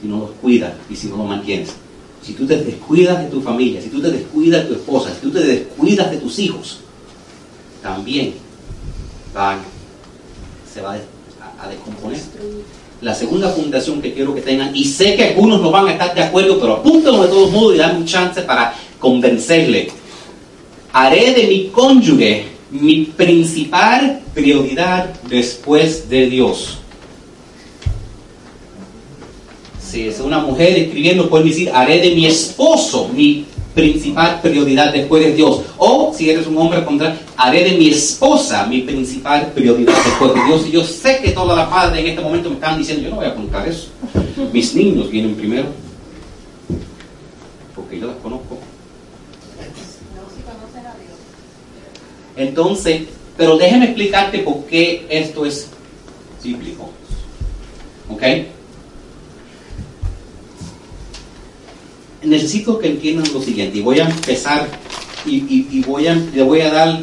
[0.00, 1.74] si no los cuidas y si no los mantienes.
[2.22, 5.20] Si tú te descuidas de tu familia, si tú te descuidas de tu esposa, si
[5.20, 6.80] tú te descuidas de tus hijos,
[7.82, 8.34] también
[10.72, 10.96] se va
[11.60, 12.20] a, descomponer.
[13.02, 16.14] La segunda fundación que quiero que tengan, y sé que algunos no van a estar
[16.14, 19.90] de acuerdo, pero apúntenlo de todos modos y dan un chance para convencerle.
[20.92, 26.78] Haré de mi cónyuge mi principal prioridad después de Dios.
[29.84, 35.24] Si es una mujer escribiendo, puede decir, haré de mi esposo mi principal prioridad después
[35.24, 35.62] de Dios.
[35.78, 40.44] O si eres un hombre contra, haré de mi esposa mi principal prioridad después de
[40.44, 40.66] Dios.
[40.68, 43.16] Y yo sé que todas las padres en este momento me están diciendo, yo no
[43.16, 43.88] voy a contar eso.
[44.52, 45.66] Mis niños vienen primero.
[47.74, 48.58] porque yo las conozco.
[52.36, 53.02] Entonces,
[53.36, 55.68] pero déjeme explicarte por qué esto es
[56.42, 56.90] bíblico.
[58.08, 58.22] ¿Ok?
[62.24, 64.68] Necesito que entiendan lo siguiente, y voy a empezar,
[65.26, 67.00] y, voy a, le voy a dar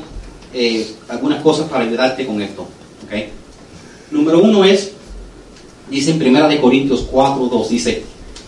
[0.53, 2.61] eh, algunas cosas para ayudarte con esto.
[3.05, 3.13] ¿Ok?
[4.11, 4.93] Número uno es,
[5.89, 8.03] dice en 1 de Corintios 4, 2, dice,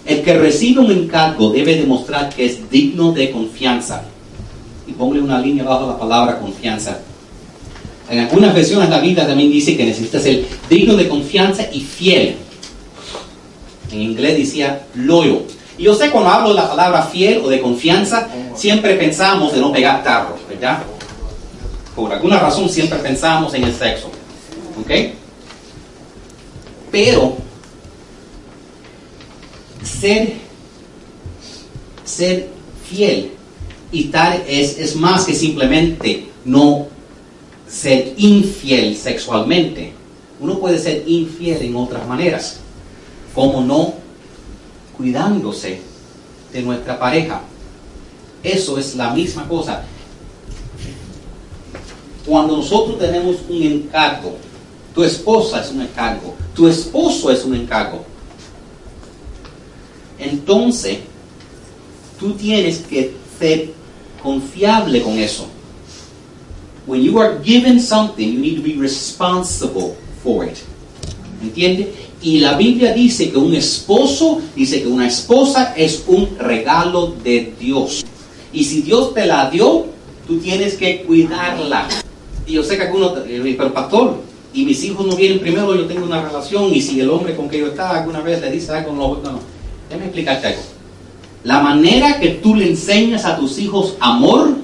[0.05, 4.03] el que recibe un encargo debe demostrar que es digno de confianza.
[4.87, 6.99] Y ponle una línea bajo la palabra confianza.
[8.09, 12.35] En algunas versiones la Biblia también dice que necesita ser digno de confianza y fiel.
[13.91, 15.43] En inglés decía loyal.
[15.77, 19.59] Y yo sé cuando hablo de la palabra fiel o de confianza, siempre pensamos de
[19.59, 20.83] no pegar tarros, ¿verdad?
[21.95, 24.09] Por alguna razón siempre pensamos en el sexo.
[24.79, 24.91] ¿Ok?
[26.91, 27.37] Pero
[29.83, 30.33] ser,
[32.03, 32.49] ser
[32.89, 33.31] fiel
[33.91, 36.87] y tal es, es más que simplemente no
[37.67, 39.93] ser infiel sexualmente.
[40.39, 42.59] Uno puede ser infiel en otras maneras,
[43.33, 44.00] como no
[45.01, 45.81] cuidándose
[46.53, 47.41] de nuestra pareja.
[48.43, 49.83] Eso es la misma cosa.
[52.25, 54.37] Cuando nosotros tenemos un encargo,
[54.93, 58.05] tu esposa es un encargo, tu esposo es un encargo,
[60.19, 60.99] entonces
[62.19, 63.73] tú tienes que ser
[64.21, 65.47] confiable con eso.
[66.85, 70.57] When you are given something, you need to be responsible for it.
[71.41, 71.91] ¿Entiende?
[72.21, 77.53] Y la Biblia dice que un esposo, dice que una esposa es un regalo de
[77.59, 78.05] Dios.
[78.53, 79.87] Y si Dios te la dio,
[80.27, 81.87] tú tienes que cuidarla.
[82.45, 84.21] Y yo sé que algunos, eh, pero pastor,
[84.53, 87.49] y mis hijos no vienen primero, yo tengo una relación, y si el hombre con
[87.49, 89.39] que yo estaba alguna vez le dice algo, no, no, no.
[89.89, 90.61] Déjame explicarte algo.
[91.43, 94.57] La manera que tú le enseñas a tus hijos amor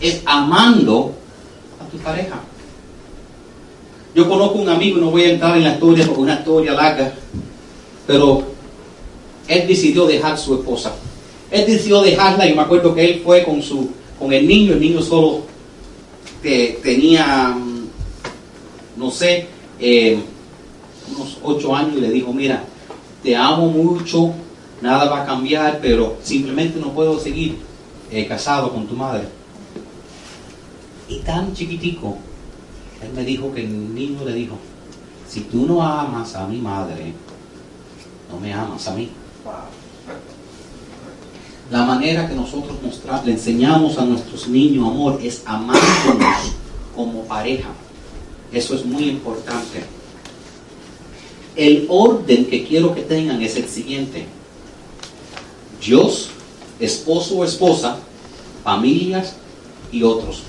[0.00, 1.12] es amando
[1.80, 2.40] a tu pareja.
[4.16, 6.72] Yo conozco un amigo, no voy a entrar en la historia porque es una historia
[6.72, 7.12] larga,
[8.06, 8.42] pero
[9.46, 10.94] él decidió dejar su esposa.
[11.50, 14.80] Él decidió dejarla y me acuerdo que él fue con su con el niño, el
[14.80, 15.40] niño solo
[16.42, 17.88] te- tenía, mm,
[18.98, 19.46] no sé,
[19.78, 20.18] eh,
[21.14, 22.64] unos ocho años y le dijo, mira,
[23.22, 24.32] te amo mucho,
[24.80, 27.56] nada va a cambiar, pero simplemente no puedo seguir
[28.10, 29.24] eh, casado con tu madre.
[31.10, 32.16] Y tan chiquitico,
[33.02, 34.56] él me dijo que el niño le dijo,
[35.28, 37.12] si tú no amas a mi madre,
[38.30, 39.10] no me amas a mí.
[41.70, 46.52] La manera que nosotros mostrar, le enseñamos a nuestros niños amor es amándonos
[46.94, 47.70] como pareja.
[48.52, 49.82] Eso es muy importante.
[51.56, 54.26] El orden que quiero que tengan es el siguiente.
[55.84, 56.30] Dios,
[56.78, 57.98] esposo o esposa,
[58.62, 59.34] familias
[59.90, 60.42] y otros.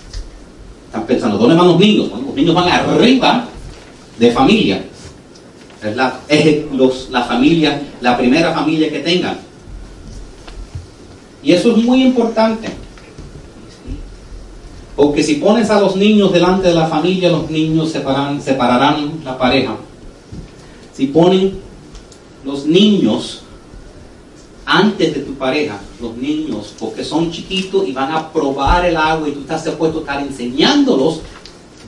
[1.06, 2.10] Pensando, ¿dónde van los niños?
[2.10, 3.46] Los niños van arriba
[4.18, 4.84] de familia.
[5.84, 9.38] Es la, es los- la familia, la primera familia que tengan.
[11.44, 12.70] Y eso es muy importante.
[14.96, 19.38] Porque si pones a los niños delante de la familia, los niños separan- separarán la
[19.38, 19.76] pareja.
[20.94, 21.60] Si ponen
[22.44, 23.44] los niños
[24.70, 29.30] antes de tu pareja, los niños, porque son chiquitos y van a probar el agua
[29.30, 31.22] y tú estás dispuesto a estar enseñándolos,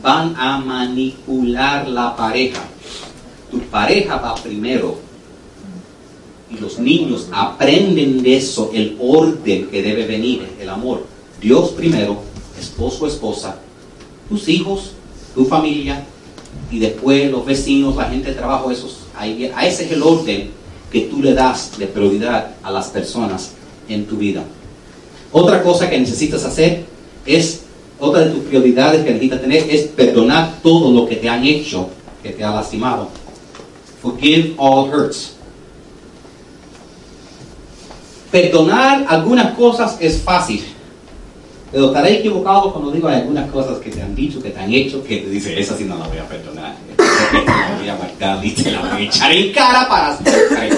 [0.02, 2.62] van a manipular la pareja.
[3.52, 4.98] Tu pareja va primero.
[6.50, 11.06] Y los niños aprenden de eso el orden que debe venir, el amor.
[11.42, 12.22] Dios primero,
[12.58, 13.60] esposo, esposa,
[14.30, 14.92] tus hijos,
[15.36, 16.06] tu familia,
[16.72, 20.59] y después los vecinos, la gente de trabajo, esos, ahí, a ese es el orden
[20.92, 23.52] que tú le das de prioridad a las personas
[23.88, 24.44] en tu vida.
[25.32, 26.86] Otra cosa que necesitas hacer
[27.26, 27.62] es,
[28.00, 31.90] otra de tus prioridades que necesitas tener es perdonar todo lo que te han hecho,
[32.24, 33.10] que te ha lastimado.
[34.02, 35.36] Forgive all hurts.
[38.32, 40.64] Perdonar algunas cosas es fácil,
[41.72, 45.04] pero estaré equivocado cuando digo algunas cosas que te han dicho, que te han hecho,
[45.04, 46.76] que te dice, esa sí no la voy a perdonar.
[49.54, 50.78] Cara para siempre".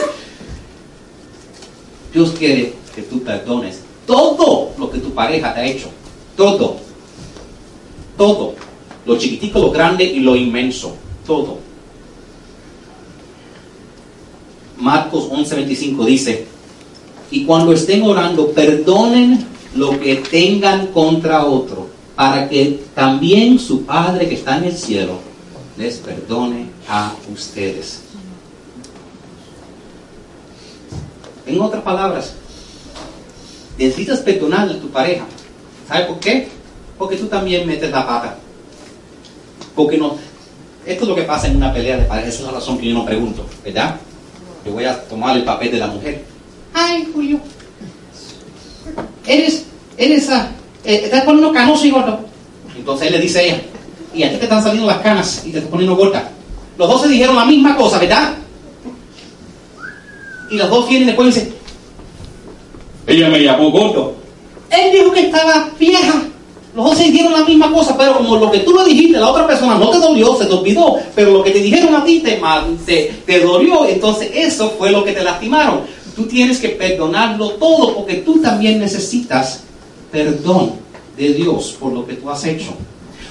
[2.13, 5.89] Dios quiere que tú perdones todo lo que tu pareja te ha hecho.
[6.35, 6.77] Todo.
[8.17, 8.53] Todo.
[9.05, 10.95] Lo chiquitico, lo grande y lo inmenso.
[11.25, 11.59] Todo.
[14.77, 16.47] Marcos 11:25 dice,
[17.29, 24.27] y cuando estén orando, perdonen lo que tengan contra otro, para que también su Padre
[24.27, 25.30] que está en el cielo
[25.77, 28.01] les perdone a ustedes.
[31.45, 32.33] En otras palabras,
[33.77, 35.25] necesitas perdonar a tu pareja.
[35.87, 36.47] ¿Sabes por qué?
[36.97, 38.37] Porque tú también metes la pata.
[39.75, 40.17] Porque no.
[40.85, 42.29] Esto es lo que pasa en una pelea de pareja.
[42.29, 43.99] Esa es la razón que yo no pregunto, ¿verdad?
[44.65, 46.23] Yo voy a tomar el papel de la mujer.
[46.73, 47.39] Ay, Julio.
[49.25, 49.65] Eres,
[49.97, 50.49] eres, ah,
[50.83, 52.19] eh, estás poniendo canoso y gordo.
[52.75, 53.61] Entonces él le dice a ella,
[54.13, 56.29] y a ti te están saliendo las canas y te estás poniendo gorda.
[56.77, 58.33] Los dos se dijeron la misma cosa, ¿verdad?
[60.49, 61.53] Y los dos vienen después y dicen,
[63.07, 64.15] ella me llamó gordo.
[64.69, 66.23] Él dijo que estaba vieja.
[66.75, 69.29] Los dos se dijeron la misma cosa, pero como lo que tú le dijiste la
[69.29, 72.19] otra persona no te dolió, se te olvidó, pero lo que te dijeron a ti
[72.19, 75.81] te, te dolió, entonces eso fue lo que te lastimaron.
[76.15, 79.63] Tú tienes que perdonarlo todo porque tú también necesitas
[80.11, 80.73] perdón
[81.17, 82.73] de Dios por lo que tú has hecho.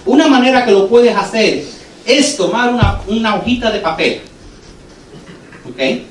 [0.07, 1.65] Una manera que lo puedes hacer
[2.07, 4.21] es tomar una, una hojita de papel.
[5.69, 6.03] ¿Ok?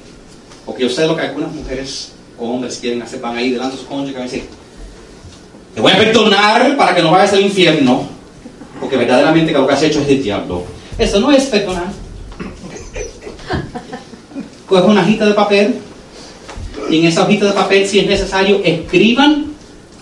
[0.65, 3.81] Porque yo sé lo que algunas mujeres o hombres quieren hacer, van ahí delante de
[3.81, 4.43] su cónyuge y decir,
[5.75, 8.07] te voy a perdonar para que no vayas al infierno,
[8.79, 10.63] porque verdaderamente lo que has hecho es del diablo.
[10.97, 11.87] Eso no es perdonar.
[14.67, 15.75] Coge una hojita de papel
[16.89, 19.53] y en esa hojita de papel, si es necesario, escriban,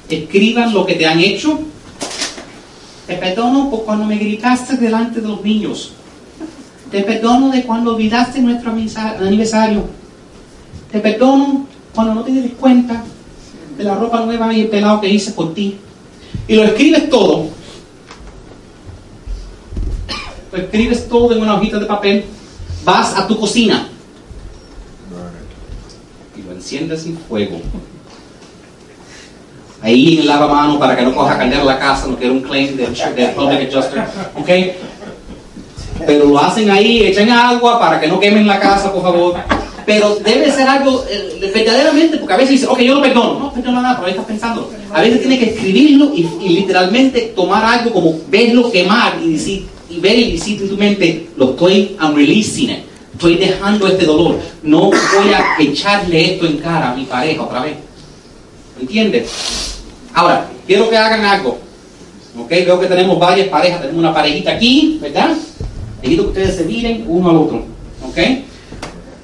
[0.09, 1.59] escriban lo que te han hecho.
[3.07, 5.93] Te perdono por cuando me gritaste delante de los niños.
[6.91, 9.85] Te perdono de cuando olvidaste nuestro aniversario.
[10.91, 11.65] Te perdono
[11.95, 13.03] cuando no te des cuenta
[13.77, 15.77] de la ropa nueva y el pelado que hice por ti.
[16.49, 17.47] Y lo escribes todo.
[20.51, 22.25] Lo escribes todo en una hojita de papel.
[22.83, 23.87] Vas a tu cocina
[26.37, 27.59] y lo enciendes en fuego.
[29.81, 32.75] Ahí en el lavamano para que no coja candela la casa, no quiero un claim
[32.75, 32.93] del
[33.35, 34.03] public adjuster.
[34.35, 34.49] ¿Ok?
[36.05, 39.35] Pero lo hacen ahí, echan agua para que no quemen la casa, por favor.
[39.85, 43.39] Pero debe ser algo eh, verdaderamente, porque a veces dice, ok, yo lo perdono.
[43.39, 44.69] No perdono nada, pero ahí estás pensando.
[44.91, 49.65] A veces tienes que escribirlo y, literalmente tomar algo como verlo quemar y decir,
[50.01, 52.15] ver y decir en tu mente, lo estoy, I'm.
[53.13, 54.39] Estoy dejando este dolor.
[54.61, 57.86] No voy a echarle esto en cara a mi pareja otra vez.
[58.79, 59.29] ¿Entiendes?
[60.13, 61.57] Ahora, quiero que hagan algo.
[62.39, 62.49] ¿Ok?
[62.49, 63.81] Veo que tenemos varias parejas.
[63.81, 65.35] Tenemos una parejita aquí, ¿verdad?
[66.01, 67.65] Necesito que ustedes se miren uno al otro.
[68.07, 68.17] ¿Ok?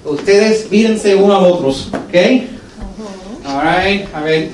[0.06, 1.70] Ustedes mírense uno al otro.
[1.70, 2.16] ¿Ok?
[3.46, 4.50] Alright, a ver.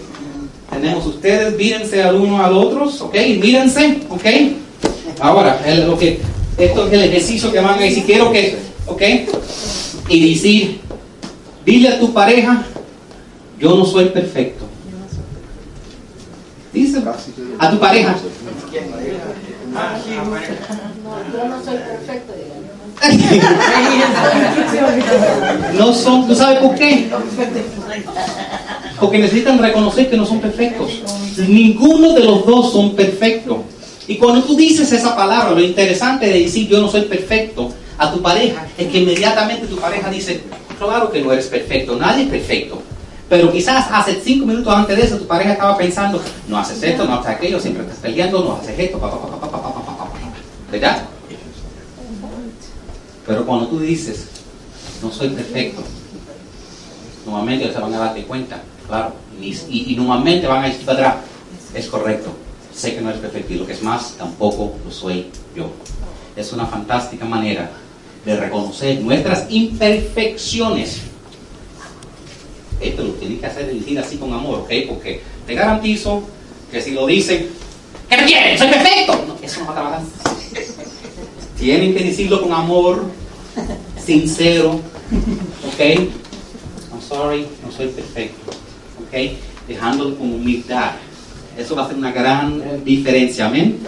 [0.70, 2.86] Tenemos ustedes, mírense al uno al otro.
[3.02, 3.16] ¿Ok?
[3.42, 4.00] Mírense.
[4.10, 4.26] ¿Ok?
[5.22, 6.20] Ahora, el- lo que,
[6.58, 8.04] esto es el ejercicio que van a decir.
[8.06, 8.58] Quiero que,
[8.88, 9.02] ¿ok?
[10.10, 10.80] Y decir,
[11.66, 12.66] dile a tu pareja,
[13.60, 14.66] yo no soy perfecto.
[17.60, 18.16] A tu pareja,
[25.74, 27.10] No, no son, ¿tú sabes por qué?
[29.00, 31.02] Porque necesitan reconocer que no son perfectos.
[31.48, 33.60] Ninguno de los dos son perfectos.
[34.08, 38.12] Y cuando tú dices esa palabra, lo interesante de decir yo no soy perfecto a
[38.12, 40.42] tu pareja es que inmediatamente tu pareja dice,
[40.80, 42.82] claro que no eres perfecto, nadie es perfecto.
[43.30, 47.06] Pero quizás hace cinco minutos antes de eso tu pareja estaba pensando, no haces esto,
[47.06, 50.10] no haces aquello, siempre estás peleando, no haces esto, papá, papá, papá, papá, papá,
[50.72, 51.04] ¿Verdad?
[53.28, 54.28] Pero cuando tú dices,
[55.04, 55.84] no soy perfecto,
[57.24, 61.16] normalmente se van a darte cuenta, claro, y, normalmente van a ir para atrás,
[61.76, 62.32] es correcto,
[62.74, 65.70] sé que no es perfecto, y lo que es más, tampoco lo soy yo.
[66.36, 67.70] Es una fantástica manera
[68.26, 71.09] de reconocer nuestras imperfecciones
[72.80, 74.72] esto lo tienes que hacer decir así con amor, ¿ok?
[74.88, 76.24] Porque te garantizo
[76.72, 77.50] que si lo dicen,
[78.10, 78.60] ¿qué me quieres?
[78.60, 79.38] ¡Soy perfecto!
[79.42, 80.02] Eso no va a trabajar.
[81.58, 83.06] Tienen que decirlo con amor,
[84.04, 84.80] sincero,
[85.68, 85.80] ¿ok?
[85.80, 89.34] I'm sorry, no soy perfecto, ¿ok?
[89.68, 90.92] Dejándolo con humildad.
[91.58, 93.80] Eso va a hacer una gran diferencia, amén.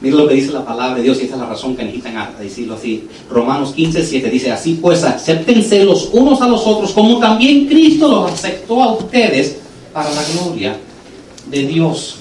[0.00, 2.16] Mira lo que dice la palabra de Dios y esa es la razón que necesitan
[2.16, 3.08] a- decirlo así.
[3.28, 8.06] Romanos 15, 7 dice, así pues, acéptense los unos a los otros como también Cristo
[8.08, 9.56] los aceptó a ustedes
[9.92, 10.76] para la gloria
[11.50, 12.16] de Dios.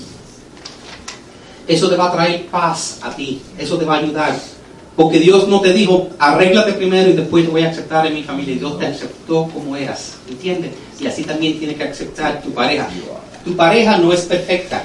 [1.68, 4.36] Eso te va a traer paz a ti, eso te va a ayudar.
[4.96, 8.24] Porque Dios no te dijo, arréglate primero y después te voy a aceptar en mi
[8.24, 8.56] familia.
[8.56, 10.72] Dios te aceptó como eras, ¿entiendes?
[11.00, 12.90] Y así también tiene que aceptar tu pareja.
[13.46, 14.84] Tu pareja no es perfecta.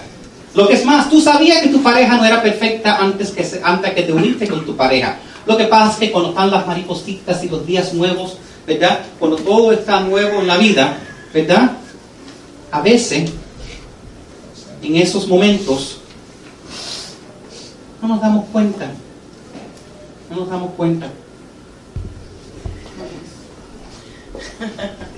[0.55, 3.95] Lo que es más, tú sabías que tu pareja no era perfecta antes que, antes
[3.95, 5.19] que te uniste con tu pareja.
[5.47, 8.37] Lo que pasa es que cuando están las maripositas y los días nuevos,
[8.67, 9.01] ¿verdad?
[9.19, 10.99] Cuando todo está nuevo en la vida,
[11.33, 11.73] ¿verdad?
[12.71, 13.31] A veces,
[14.83, 15.99] en esos momentos,
[18.01, 18.91] no nos damos cuenta.
[20.31, 21.09] No nos damos cuenta.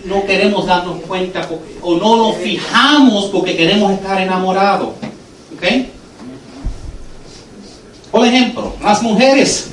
[0.04, 1.48] no queremos darnos cuenta
[1.82, 4.90] o no nos fijamos porque queremos estar enamorados.
[5.54, 5.64] ¿Ok?
[8.10, 9.70] Por ejemplo, las mujeres.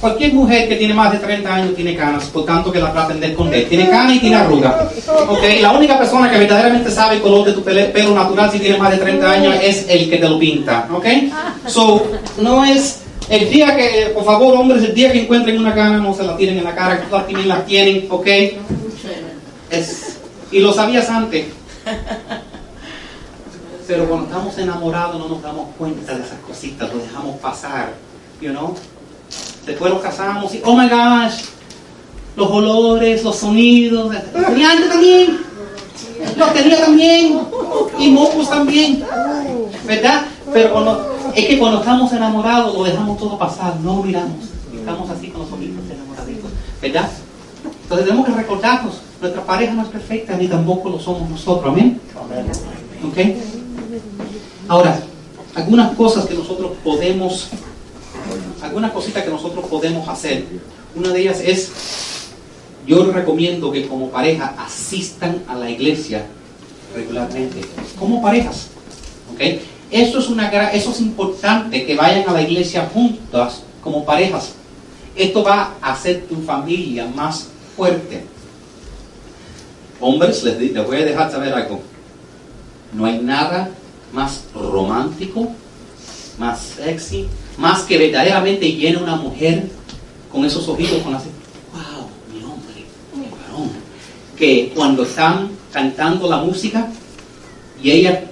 [0.00, 3.20] Cualquier mujer que tiene más de 30 años tiene canas, por tanto que la traten
[3.20, 3.66] de esconder.
[3.66, 4.90] Tiene canas y tiene arruga.
[5.28, 8.76] Ok, la única persona que verdaderamente sabe el color de tu pelo natural si tiene
[8.76, 10.86] más de 30 años es el que te lo pinta.
[10.92, 11.06] Ok,
[11.66, 12.06] so
[12.36, 12.98] no es
[13.30, 16.36] el día que, por favor, hombres, el día que encuentren una cana, no se la
[16.36, 18.06] tiren en la cara, que todas también la tienen.
[18.10, 18.26] Ok,
[19.70, 20.18] es,
[20.52, 21.46] y lo sabías antes.
[23.86, 27.92] Pero cuando estamos enamorados no nos damos cuenta de esas cositas, lo dejamos pasar,
[28.40, 28.74] you know.
[29.66, 31.44] Después nos casamos y, oh my gosh,
[32.36, 35.38] los olores, los sonidos, tenía antes también,
[36.36, 37.40] lo tenía también,
[37.98, 39.04] y mocos también,
[39.86, 40.22] ¿verdad?
[40.52, 45.28] Pero cuando, es que cuando estamos enamorados lo dejamos todo pasar, no miramos, estamos así
[45.28, 47.10] con los ojitos enamoraditos, ¿verdad?
[47.82, 52.00] Entonces tenemos que recordarnos, nuestra pareja no es perfecta, ni tampoco lo somos nosotros, amén.
[53.06, 53.53] ¿Ok?
[54.66, 54.98] Ahora,
[55.54, 57.48] algunas cosas que nosotros podemos,
[58.62, 60.44] algunas cositas que nosotros podemos hacer.
[60.94, 61.70] Una de ellas es,
[62.86, 66.24] yo recomiendo que como pareja asistan a la iglesia
[66.94, 67.60] regularmente,
[67.98, 68.68] como parejas.
[69.32, 69.40] ¿Ok?
[69.90, 74.52] Eso es, una, eso es importante, que vayan a la iglesia juntas como parejas.
[75.14, 78.24] Esto va a hacer tu familia más fuerte.
[80.00, 81.80] Hombres, les, les voy a dejar saber algo.
[82.92, 83.70] No hay nada
[84.14, 85.50] más romántico,
[86.38, 87.26] más sexy,
[87.58, 89.68] más que verdaderamente llena una mujer
[90.30, 91.28] con esos ojitos, con así,
[91.72, 92.84] wow, mi hombre,
[93.14, 93.70] mi varón.
[94.36, 96.88] Que cuando están cantando la música
[97.82, 98.24] y ella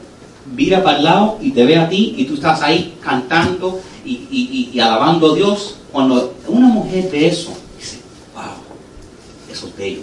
[0.56, 4.10] mira para el lado y te ve a ti y tú estás ahí cantando y,
[4.30, 7.98] y- y- y alabando a Dios, cuando una mujer ve eso, dice,
[8.34, 8.44] wow,
[9.50, 10.00] eso es bello.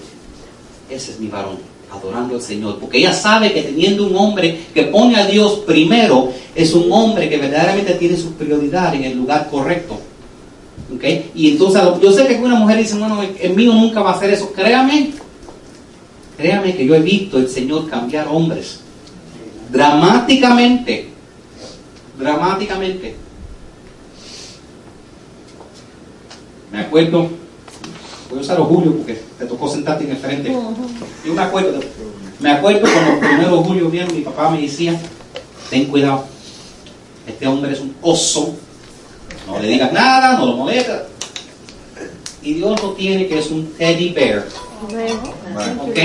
[0.89, 1.57] Ese es mi varón,
[1.91, 2.79] adorando al Señor.
[2.79, 7.29] Porque ella sabe que teniendo un hombre que pone a Dios primero, es un hombre
[7.29, 9.99] que verdaderamente tiene su prioridad en el lugar correcto.
[11.35, 14.31] Y entonces, yo sé que una mujer dice, bueno, el mío nunca va a hacer
[14.31, 14.51] eso.
[14.51, 15.11] Créame,
[16.35, 18.79] créame que yo he visto el Señor cambiar hombres.
[19.71, 21.09] Dramáticamente.
[22.17, 23.15] Dramáticamente.
[26.71, 27.29] Me acuerdo,
[28.29, 30.55] voy a usar a Julio porque te tocó sentarte en el frente.
[31.25, 31.79] Yo me acuerdo,
[32.39, 34.99] me acuerdo cuando primero julio vieron, mi papá me decía,
[35.69, 36.25] ten cuidado,
[37.27, 38.55] este hombre es un oso,
[39.47, 41.05] no le digas nada, no lo molesta.
[42.41, 44.45] Y Dios lo tiene que es un teddy bear,
[45.81, 45.99] ¿ok?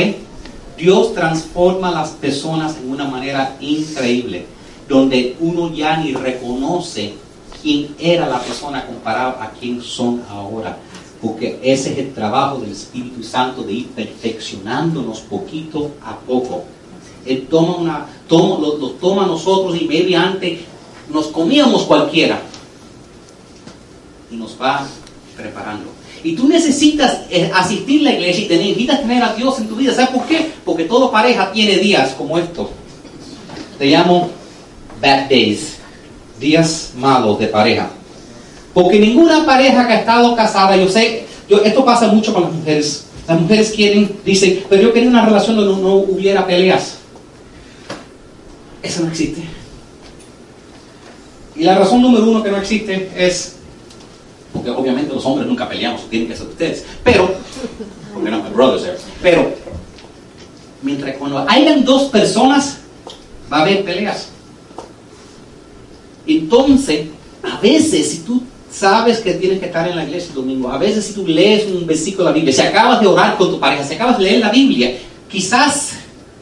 [0.76, 4.46] Dios transforma a las personas en una manera increíble,
[4.88, 7.14] donde uno ya ni reconoce
[7.62, 10.76] quién era la persona comparado a quién son ahora.
[11.24, 16.64] Porque ese es el trabajo del Espíritu Santo de ir perfeccionándonos poquito a poco.
[17.24, 20.60] Él toma una, toma, lo, toma nosotros y mediante
[21.10, 22.42] nos comíamos cualquiera
[24.30, 24.86] y nos va
[25.34, 25.86] preparando.
[26.22, 29.76] Y tú necesitas eh, asistir a la iglesia y necesitas tener a Dios en tu
[29.76, 29.94] vida.
[29.94, 30.52] ¿Sabes por qué?
[30.62, 32.68] Porque toda pareja tiene días como estos.
[33.78, 34.28] Te llamo
[35.00, 35.76] bad days,
[36.38, 37.90] días malos de pareja.
[38.74, 43.06] Porque ninguna pareja que ha estado casada, yo sé, esto pasa mucho con las mujeres.
[43.28, 46.98] Las mujeres quieren, dicen, pero yo quería una relación donde no, no hubiera peleas.
[48.82, 49.42] Eso no existe.
[51.56, 53.56] Y la razón número uno que no existe es,
[54.52, 57.32] porque obviamente los hombres nunca peleamos, tienen que ser ustedes, pero,
[58.12, 59.52] porque no, my brothers there, pero,
[60.82, 62.78] mientras cuando hayan dos personas,
[63.50, 64.30] va a haber peleas.
[66.26, 67.06] Entonces,
[67.42, 68.42] a veces, si tú
[68.74, 71.66] sabes que tienes que estar en la iglesia el domingo, a veces si tú lees
[71.66, 74.24] un versículo de la Biblia, si acabas de orar con tu pareja, si acabas de
[74.24, 74.96] leer la Biblia,
[75.30, 75.92] quizás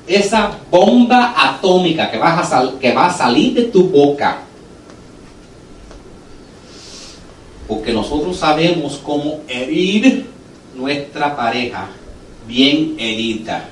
[0.06, 4.44] esa bomba atómica que, vas a que va a salir de tu boca,
[7.68, 10.26] porque nosotros sabemos cómo herir
[10.74, 11.88] nuestra pareja
[12.48, 13.68] bien herida.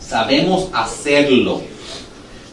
[0.00, 1.62] Sabemos hacerlo.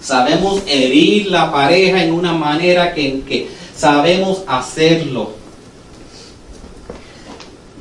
[0.01, 5.31] Sabemos herir la pareja en una manera que, que sabemos hacerlo.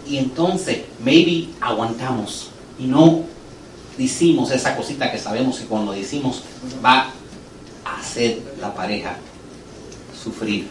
[0.08, 2.48] Y entonces, maybe aguantamos
[2.78, 3.24] y no
[3.98, 6.42] decimos esa cosita que sabemos que cuando decimos
[6.82, 7.12] va
[7.84, 9.18] a hacer la pareja
[10.24, 10.68] sufrir.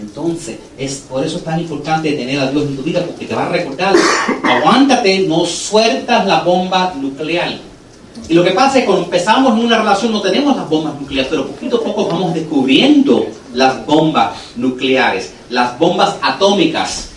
[0.00, 3.34] Entonces, es por eso es tan importante tener a Dios en tu vida, porque te
[3.34, 3.94] va a recordar,
[4.42, 7.58] aguántate, no sueltas la bomba nuclear.
[8.28, 10.94] Y lo que pasa es que cuando empezamos en una relación no tenemos las bombas
[11.00, 17.10] nucleares, pero poquito a poco vamos descubriendo las bombas nucleares, las bombas atómicas.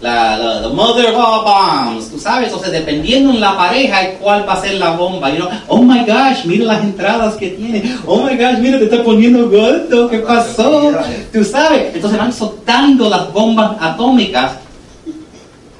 [0.00, 4.44] la, la- the mother of all bombs, tú sabes, sea, dependiendo en la pareja cuál
[4.48, 7.96] va a ser la bomba, you know, oh my gosh, mira las entradas que tiene,
[8.04, 10.90] oh my gosh, mira, te está poniendo gordo, ¿qué pasó?
[11.32, 14.52] Tú sabes, entonces van soltando las bombas atómicas.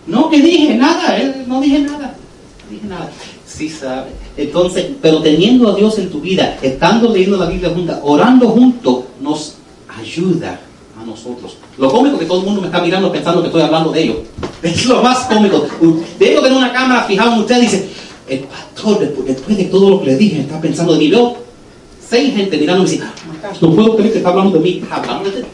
[0.06, 2.14] No, que dije nada, eh, no dije nada,
[2.64, 3.08] no dije nada.
[3.44, 4.10] Sí sabe.
[4.36, 9.04] Entonces, pero teniendo a Dios en tu vida, estando leyendo la Biblia junta, orando juntos,
[9.20, 9.54] nos
[10.00, 10.58] ayuda
[11.00, 11.56] a nosotros.
[11.78, 14.16] Lo cómico que todo el mundo me está mirando pensando que estoy hablando de ellos.
[14.62, 15.66] Es lo más cómico.
[16.18, 17.88] Debo tener una cámara fijada en usted dice,
[18.28, 21.10] el pastor, después, de todo lo que le dije, está pensando de mí.
[21.10, 21.36] Veo
[22.08, 24.60] seis gente mirando y dice, "Oh my gosh, no puedo creer que está hablando de
[24.60, 24.82] mí.
[24.90, 25.44] Hablando de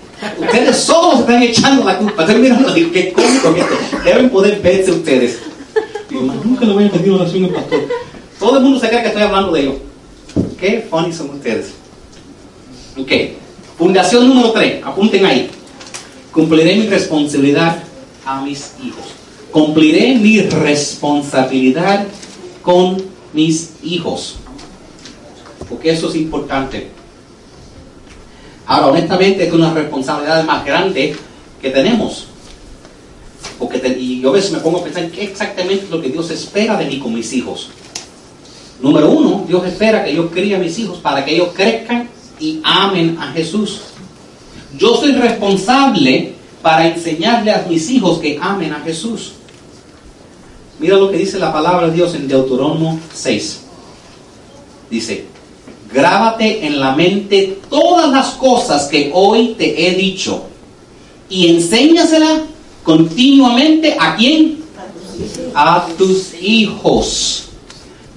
[0.41, 2.23] Ustedes solos están echando la culpa.
[2.23, 3.75] Están mirando, qué cómico que esto.
[4.05, 5.39] Deben poder verse ustedes.
[6.11, 7.81] Digo, "Mas nunca le voy a pedir oración al pastor.
[8.39, 9.75] Todo el mundo se cree que estoy hablando de ellos.
[10.59, 11.73] Qué funny son ustedes.
[12.97, 13.11] Ok.
[13.77, 14.85] Fundación número 3.
[14.85, 15.51] Apunten ahí.
[16.33, 17.83] Cumpliré mi responsabilidad
[18.25, 19.05] a mis hijos.
[19.51, 22.07] Cumpliré mi responsabilidad
[22.63, 24.37] con mis hijos.
[25.69, 26.89] Porque eso es importante.
[28.67, 31.17] Ahora, honestamente, es una responsabilidad más grande
[31.61, 32.27] que tenemos.
[33.59, 36.31] Porque y yo a veces me pongo a pensar qué exactamente es lo que Dios
[36.31, 37.71] espera de mí con mis hijos.
[38.81, 42.09] Número uno, Dios espera que yo críe a mis hijos para que ellos crezcan
[42.39, 43.81] y amen a Jesús.
[44.77, 49.33] Yo soy responsable para enseñarle a mis hijos que amen a Jesús.
[50.79, 53.61] Mira lo que dice la palabra de Dios en Deuteronomio 6.
[54.91, 55.27] Dice,
[55.93, 60.45] grábate en la mente todas las cosas que hoy te he dicho
[61.29, 62.45] y enséñasela
[62.85, 64.59] continuamente a quién?
[65.55, 67.48] A tus hijos.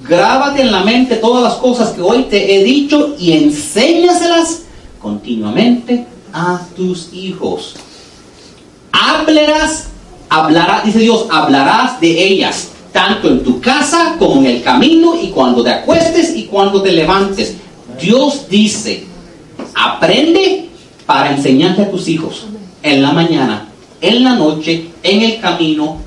[0.08, 4.64] Grábate en la mente todas las cosas que hoy te he dicho y enséñaselas
[4.99, 7.76] continuamente a tus hijos.
[8.91, 9.89] Hablarás,
[10.30, 15.30] hablarás, dice Dios, hablarás de ellas, tanto en tu casa como en el camino y
[15.30, 17.56] cuando te acuestes y cuando te levantes.
[17.99, 19.06] Dios dice,
[19.76, 20.70] aprende
[21.06, 22.45] para enseñarte a tus hijos
[22.82, 23.68] en la mañana,
[24.02, 25.97] en la noche, en el camino,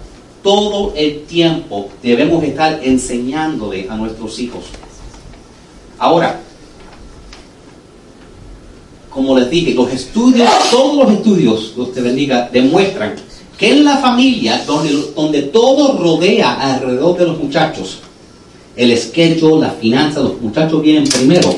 [0.44, 4.64] todo el tiempo debemos estar enseñándole a nuestros hijos.
[5.98, 6.38] Ahora,
[9.08, 13.14] como les dije, los estudios, todos los estudios, Dios te bendiga, demuestran
[13.56, 18.00] que en la familia, donde, donde todo rodea alrededor de los muchachos,
[18.76, 21.54] el esquello, la finanza, los muchachos vienen primero.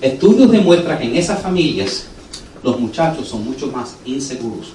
[0.00, 2.06] Estudios demuestran que en esas familias
[2.64, 4.72] los muchachos son mucho más inseguros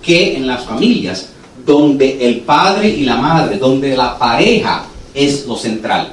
[0.00, 1.31] que en las familias
[1.64, 4.84] donde el padre y la madre, donde la pareja
[5.14, 6.12] es lo central.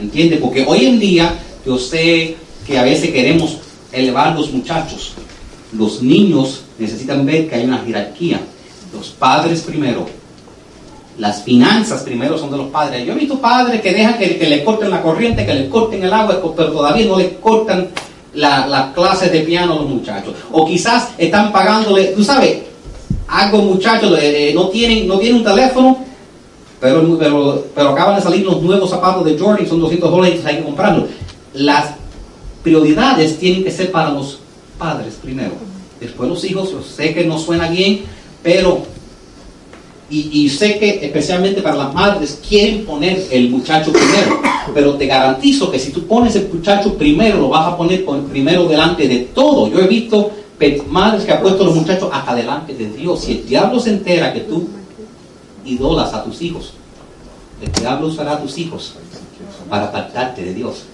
[0.00, 0.36] ¿Entiende?
[0.38, 1.34] Porque hoy en día
[1.64, 2.36] yo sé
[2.66, 3.58] que a veces queremos
[3.92, 5.12] elevar los muchachos.
[5.72, 8.40] Los niños necesitan ver que hay una jerarquía.
[8.92, 10.06] Los padres primero.
[11.18, 13.06] Las finanzas primero son de los padres.
[13.06, 16.12] Yo he visto padres que dejan que, le corten la corriente, que le corten el
[16.12, 17.88] agua, pero todavía no le cortan
[18.34, 20.34] la- las clases de piano a los muchachos.
[20.50, 22.58] O quizás están pagándole, tú sabes,
[23.26, 24.10] algo muchachos
[24.54, 25.98] no tienen no tienen un teléfono,
[26.80, 30.64] pero, pero, acaban de salir los nuevos zapatos de Jordan, son 200 dólares, hay que
[30.64, 31.08] comprarlos.
[31.54, 31.94] Las
[32.62, 34.40] prioridades tienen que ser para los
[34.78, 35.52] padres primero.
[36.00, 38.02] Después los hijos, yo sé que no suena bien,
[38.42, 38.82] pero
[40.10, 44.40] y, sé que especialmente para las madres quieren poner el muchacho primero,
[44.72, 48.66] pero te garantizo que si tú pones el muchacho primero, lo vas a poner primero
[48.66, 49.68] delante de todo.
[49.68, 50.30] Yo he visto
[50.88, 53.20] madres que han puesto a los muchachos hasta delante de Dios.
[53.20, 54.68] Si el diablo se entera que tú
[55.64, 56.74] idolas a tus hijos,
[57.62, 58.94] el diablo usará a tus hijos
[59.68, 60.84] para apartarte de Dios.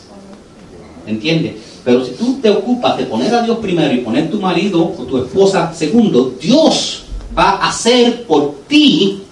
[1.06, 1.54] ¿Entiendes?
[1.84, 5.02] Pero si tú te ocupas de poner a Dios primero y poner tu marido o
[5.04, 7.04] tu esposa segundo, Dios
[7.36, 9.22] va a hacer por ti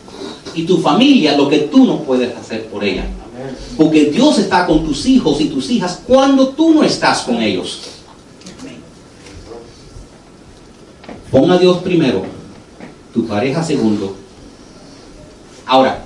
[0.54, 3.06] y tu familia lo que tú no puedes hacer por ella.
[3.76, 7.97] Porque Dios está con tus hijos y tus hijas cuando tú no estás con ellos.
[11.30, 12.24] Pon a Dios primero,
[13.12, 14.16] tu pareja segundo.
[15.66, 16.04] Ahora,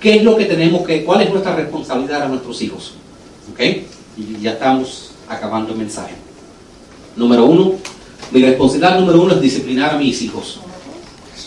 [0.00, 2.94] ¿qué es lo que tenemos que, cuál es nuestra responsabilidad a nuestros hijos?
[3.52, 3.60] ¿Ok?
[4.40, 6.14] Ya estamos acabando el mensaje.
[7.14, 7.74] Número uno,
[8.32, 10.58] mi responsabilidad número uno es disciplinar a mis hijos.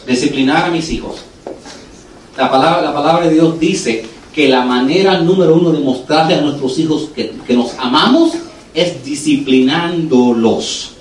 [0.07, 1.17] Disciplinar a mis hijos.
[2.37, 6.41] La palabra, la palabra de Dios dice que la manera número uno de mostrarle a
[6.41, 8.31] nuestros hijos que, que nos amamos
[8.73, 10.96] es disciplinándolos.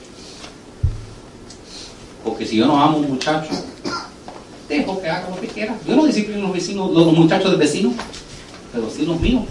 [2.26, 3.50] Porque si yo no amo a un muchacho,
[4.68, 5.78] dejo que haga lo que quiera.
[5.86, 7.94] Yo no disciplino a los vecinos, los muchachos del vecino,
[8.72, 9.44] pero sí los míos.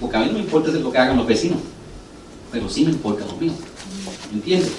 [0.00, 1.58] Porque a mí no me importa lo que hagan los vecinos,
[2.52, 3.56] pero sí me importa los míos.
[4.32, 4.70] ¿Entiendes?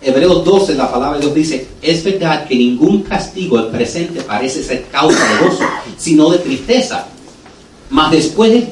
[0.00, 4.62] Hebreos 12, la palabra de Dios dice, es verdad que ningún castigo al presente parece
[4.62, 5.64] ser causa de gozo,
[5.98, 7.08] sino de tristeza.
[7.90, 8.62] Más después,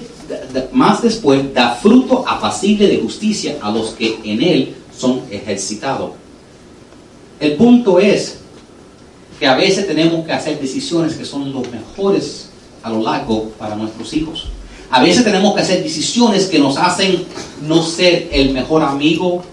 [0.71, 6.24] más después da fruto apacible de justicia a los que en él son ejercitados.
[7.45, 8.39] El punto es
[9.39, 12.49] que a veces tenemos que hacer decisiones que son los mejores
[12.83, 14.47] a lo largo para nuestros hijos.
[14.91, 17.23] A veces tenemos que hacer decisiones que nos hacen
[17.69, 19.45] no ser el mejor amigo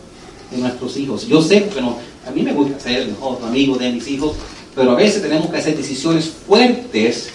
[0.51, 1.27] de nuestros hijos.
[1.27, 4.35] Yo sé que no, a mí me gusta ser el mejor amigo de mis hijos,
[4.73, 7.29] pero a veces tenemos que hacer decisiones fuertes,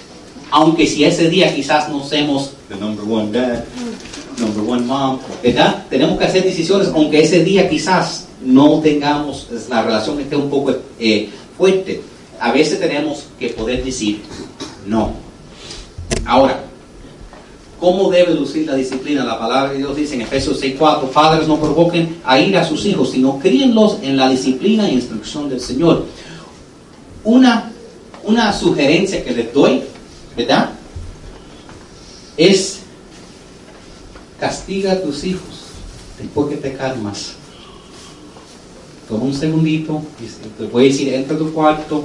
[0.50, 3.62] aunque si ese día quizás no seamos the number one dad,
[4.38, 5.84] number one mom, ¿verdad?
[5.90, 10.74] Tenemos que hacer decisiones, aunque ese día quizás no tengamos, la relación esté un poco
[10.98, 12.02] eh, fuerte.
[12.40, 14.22] A veces tenemos que poder decir
[14.86, 15.12] no.
[16.24, 16.66] Ahora,
[17.78, 19.22] ¿Cómo debe lucir la disciplina?
[19.22, 22.86] La palabra de Dios dice en Efesios 6:4, padres no provoquen a ir a sus
[22.86, 26.06] hijos, sino críenlos en la disciplina e instrucción del Señor.
[27.22, 27.70] Una,
[28.24, 29.82] una sugerencia que les doy,
[30.34, 30.70] ¿verdad?
[32.36, 32.80] Es
[34.40, 35.66] castiga a tus hijos
[36.18, 37.35] después que te calmas.
[39.08, 40.02] Toma un segundito
[40.58, 42.04] te voy a decir, entra a tu cuarto,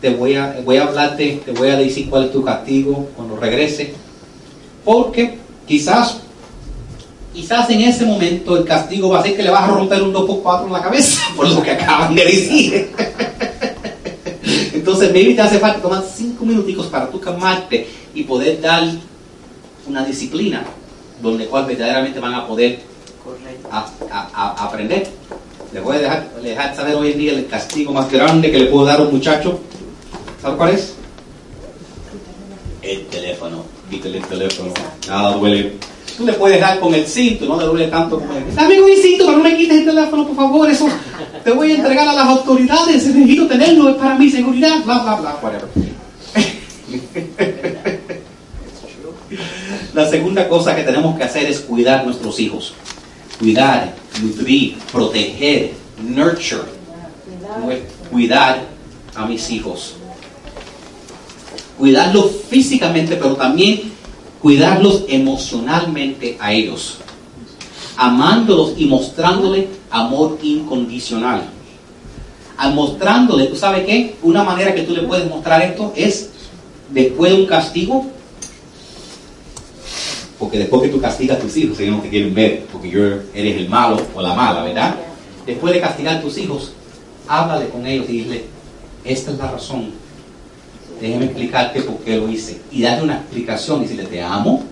[0.00, 3.36] te voy a, voy a hablarte, te voy a decir cuál es tu castigo cuando
[3.36, 3.94] regrese
[4.84, 6.18] porque quizás,
[7.32, 10.12] quizás en ese momento el castigo va a ser que le vas a romper un
[10.12, 12.90] 2x4 en la cabeza, por lo que acaban de decir.
[14.72, 18.82] Entonces, maybe te hace falta tomar 5 minuticos para tú calmarte y poder dar
[19.86, 20.64] una disciplina
[21.22, 22.80] donde cual verdaderamente van a poder
[24.56, 25.08] aprender.
[25.72, 28.66] Les voy a dejar, dejar saber hoy en día el castigo más grande que le
[28.66, 29.60] puedo dar a un muchacho.
[30.40, 30.94] ¿Sabes cuál es?
[32.82, 34.72] El teléfono quítale el teléfono,
[35.06, 35.74] nada duele.
[36.16, 38.96] Tú le puedes dar con el cinto, no le duele tanto como el Dame un
[38.96, 40.88] cinto, pero no me quites el teléfono, por favor, eso
[41.44, 45.16] te voy a entregar a las autoridades, necesito tenerlo, es para mi seguridad, bla, bla,
[45.16, 45.68] bla, whatever.
[49.94, 52.72] La segunda cosa que tenemos que hacer es cuidar nuestros hijos.
[53.42, 56.62] Cuidar, nutrir, proteger, nurture.
[58.10, 58.62] Cuidar
[59.16, 59.96] a mis hijos
[61.82, 63.92] cuidarlos físicamente, pero también
[64.40, 66.98] cuidarlos emocionalmente a ellos,
[67.96, 71.42] amándolos y mostrándoles amor incondicional.
[72.56, 74.14] Al mostrándole, ¿tú sabes qué?
[74.22, 76.30] Una manera que tú le puedes mostrar esto es
[76.90, 78.06] después de un castigo,
[80.42, 82.90] porque después que tú castigas a tus hijos, ellos no te quieren ver, porque
[83.32, 84.96] eres el malo o la mala, ¿verdad?
[85.46, 86.72] Después de castigar a tus hijos,
[87.28, 88.44] háblale con ellos y dile,
[89.04, 90.02] esta es la razón
[91.02, 92.60] déjeme explicarte por qué lo hice.
[92.70, 94.62] Y darle una explicación y decirle, te amo,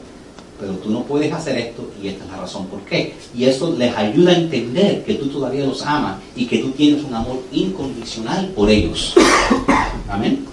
[0.59, 3.15] pero tú no puedes hacer esto y esta es la razón por qué.
[3.35, 7.03] Y eso les ayuda a entender que tú todavía los amas y que tú tienes
[7.05, 9.15] un amor incondicional por ellos.
[10.09, 10.47] Amén.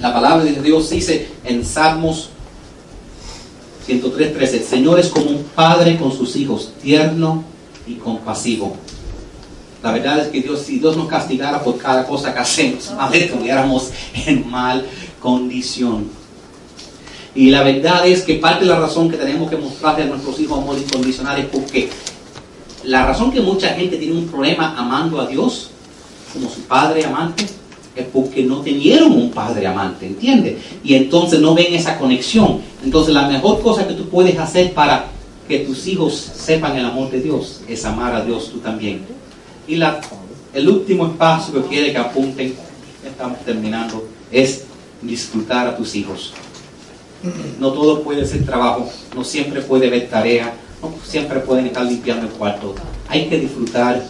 [0.00, 2.30] La palabra de Dios dice en Salmos
[3.88, 7.42] 103.13, el Señor es como un padre con sus hijos, tierno
[7.86, 8.76] y compasivo.
[9.82, 13.08] La verdad es que Dios, si Dios nos castigara por cada cosa que hacemos, a
[13.14, 13.90] estuviéramos
[14.26, 14.86] en mal
[15.20, 16.08] condición.
[17.34, 20.38] Y la verdad es que parte de la razón que tenemos que mostrarle a nuestros
[20.40, 21.88] hijos amor incondicional es porque
[22.84, 25.70] la razón que mucha gente tiene un problema amando a Dios
[26.32, 27.46] como su padre amante
[27.98, 30.56] es porque no tenieron un padre amante, ¿entiendes?
[30.84, 32.60] Y entonces no ven esa conexión.
[32.84, 35.06] Entonces la mejor cosa que tú puedes hacer para
[35.48, 39.00] que tus hijos sepan el amor de Dios es amar a Dios tú también.
[39.66, 39.74] Y
[40.54, 42.54] el último espacio que quiere que apunten,
[43.04, 44.64] estamos terminando, es
[45.02, 46.32] disfrutar a tus hijos.
[47.58, 52.26] No todo puede ser trabajo, no siempre puede haber tarea, no siempre pueden estar limpiando
[52.26, 52.76] el cuarto.
[53.08, 54.04] Hay que disfrutar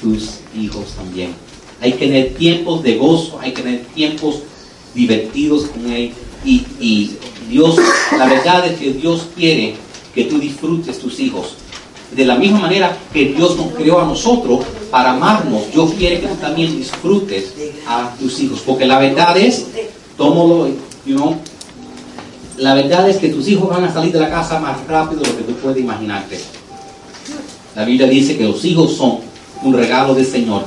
[0.00, 1.34] tus hijos también.
[1.82, 4.36] Hay que tener tiempos de gozo, hay que tener tiempos
[4.94, 6.12] divertidos con él.
[6.44, 7.10] Y,
[7.50, 7.76] Dios,
[8.16, 9.74] la verdad es que Dios quiere
[10.14, 11.56] que tú disfrutes tus hijos.
[12.12, 14.60] De la misma manera que Dios nos creó a nosotros
[14.90, 17.52] para amarnos, Dios quiere que tú también disfrutes
[17.86, 18.60] a tus hijos.
[18.64, 19.66] Porque la verdad es,
[20.16, 20.68] tómalo,
[21.04, 21.36] you know,
[22.58, 25.28] la verdad es que tus hijos van a salir de la casa más rápido de
[25.28, 26.40] lo que tú puedes imaginarte.
[27.74, 29.18] La Biblia dice que los hijos son
[29.62, 30.64] un regalo del Señor.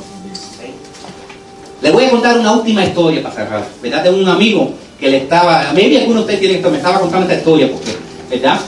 [1.85, 3.67] Le voy a contar una última historia para cerrar.
[3.79, 4.05] ¿Verdad?
[4.05, 6.99] De un amigo que le estaba, a mí alguno de ustedes tienen esto, me estaba
[6.99, 7.91] contando esta historia, porque,
[8.27, 8.59] ¿verdad?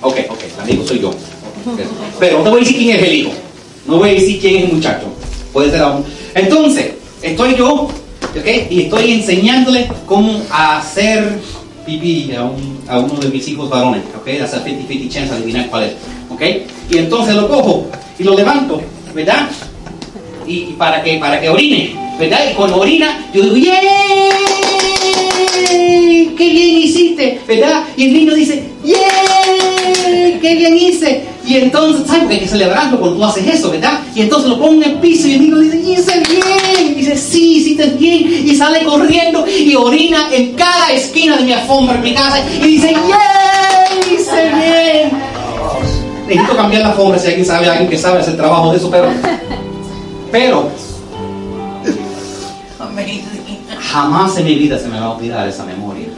[0.00, 1.12] Ok, ok, amigo soy yo.
[2.18, 3.30] Pero no te voy a decir quién es el hijo.
[3.86, 5.06] No voy a decir quién es el muchacho.
[5.52, 6.04] Puede ser aún.
[6.34, 8.46] Entonces, estoy yo, ¿ok?
[8.70, 11.38] Y estoy enseñándole cómo hacer
[11.86, 12.40] pipí a,
[12.92, 14.26] a uno de mis hijos varones, ¿ok?
[14.42, 15.92] Hacer 50-50 chance, adivinar cuál es,
[16.28, 16.42] ¿ok?
[16.90, 17.86] Y entonces lo cojo
[18.18, 18.82] y lo levanto
[19.14, 19.48] ¿verdad?
[20.48, 22.40] Y, para que para que orine, ¿verdad?
[22.50, 24.30] Y cuando orina, yo digo, ¡Yay!
[26.36, 27.40] ¡Qué bien hiciste!
[27.46, 27.84] ¿Verdad?
[27.96, 30.38] Y el niño dice, ¡Yay!
[30.40, 31.24] ¡Qué bien hice!
[31.46, 32.22] Y entonces, ¿sabes?
[32.22, 34.00] Porque hay que celebrarlo cuando tú haces eso, ¿verdad?
[34.14, 36.92] Y entonces lo pongo en el piso y el niño dice, ¡Hice bien!
[36.92, 38.48] Y dice, sí, hiciste bien.
[38.48, 42.66] Y sale corriendo y orina en cada esquina de mi alfombra en mi casa y
[42.66, 44.14] dice, ¡Yay!
[44.14, 45.10] ¡Hice bien!
[46.26, 49.08] Necesito cambiar la alfombra si alguien sabe, alguien que sabe hacer trabajo de eso, pero...
[50.30, 50.68] Pero
[53.80, 56.08] jamás en mi vida se me va a olvidar esa memoria.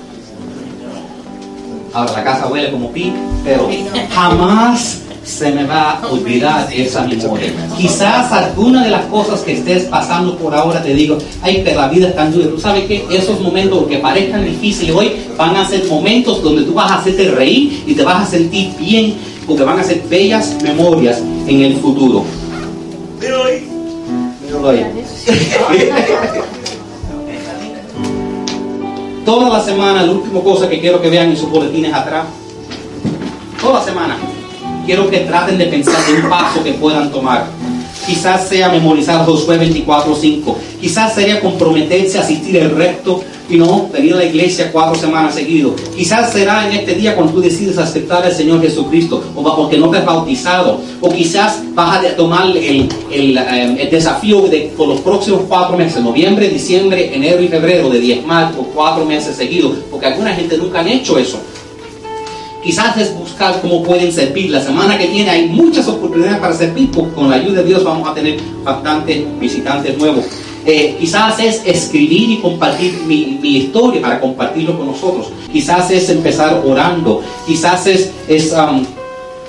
[1.92, 3.12] Ahora la casa huele como pi,
[3.44, 3.68] pero
[4.12, 7.52] jamás se me va a olvidar esa memoria.
[7.76, 11.88] Quizás alguna de las cosas que estés pasando por ahora te digo, ay, pero la
[11.88, 12.48] vida es tan dura.
[12.48, 16.74] Tú sabes que esos momentos que parezcan difíciles hoy van a ser momentos donde tú
[16.74, 19.14] vas a hacerte reír y te vas a sentir bien,
[19.46, 22.24] porque van a ser bellas memorias en el futuro.
[23.20, 23.69] Ahí.
[29.24, 32.26] Toda la semana, la última cosa que quiero que vean en sus boletines atrás,
[33.60, 34.16] toda la semana,
[34.84, 37.46] quiero que traten de pensar en un paso que puedan tomar.
[38.10, 40.56] Quizás sea memorizar Josué 24.5.
[40.80, 45.36] Quizás sería comprometerse a asistir el resto y no venir a la iglesia cuatro semanas
[45.36, 45.80] seguidos.
[45.96, 49.90] Quizás será en este día cuando tú decides aceptar al Señor Jesucristo o porque no
[49.90, 50.80] te has bautizado.
[51.00, 55.76] O quizás vas a tomar el, el, eh, el desafío de por los próximos cuatro
[55.76, 59.76] meses, noviembre, diciembre, enero y febrero, de diezmar por cuatro meses seguidos.
[59.88, 61.38] Porque alguna gente nunca han hecho eso.
[62.62, 64.50] Quizás es buscar cómo pueden servir.
[64.50, 66.90] La semana que viene hay muchas oportunidades para servir.
[66.90, 70.26] porque Con la ayuda de Dios vamos a tener bastantes visitantes nuevos.
[70.66, 75.30] Eh, quizás es escribir y compartir mi, historia para compartirlo con nosotros.
[75.50, 77.22] Quizás es empezar orando.
[77.46, 78.84] Quizás es, es um,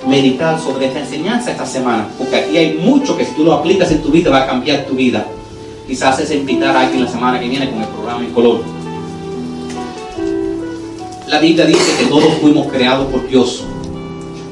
[0.10, 2.08] meditar sobre esta enseñanza esta semana.
[2.18, 4.86] Porque aquí hay mucho que si tú lo aplicas en tu vida va a cambiar
[4.86, 5.26] tu vida.
[5.86, 8.81] Quizás es invitar a alguien la semana que viene con el programa en color.
[11.32, 13.64] La Biblia dice que todos fuimos creados por Dios.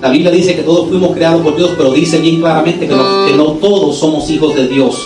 [0.01, 3.51] La Biblia dice que todos fuimos creados por Dios, pero dice bien claramente que no,
[3.59, 5.05] todos somos hijos de Dios.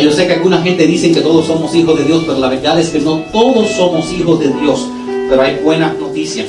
[0.00, 2.80] Yo sé que alguna gente dice que todos somos hijos de Dios, pero la verdad
[2.80, 4.88] es que no todos somos hijos de Dios.
[5.28, 6.46] Pero hay buenas noticias.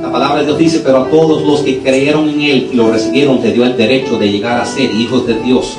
[0.00, 2.90] La palabra de Dios dice, pero a todos los que creyeron en Él y lo
[2.90, 5.76] recibieron, te dio el derecho de llegar a ser hijos de Dios.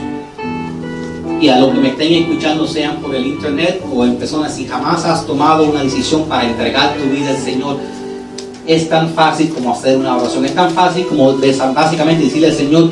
[1.44, 4.66] Y a los que me estén escuchando, sean por el internet o en personas, si
[4.66, 7.80] jamás has tomado una decisión para entregar tu vida al Señor,
[8.66, 10.46] es tan fácil como hacer una oración.
[10.46, 11.36] Es tan fácil como
[11.74, 12.92] básicamente decirle al Señor,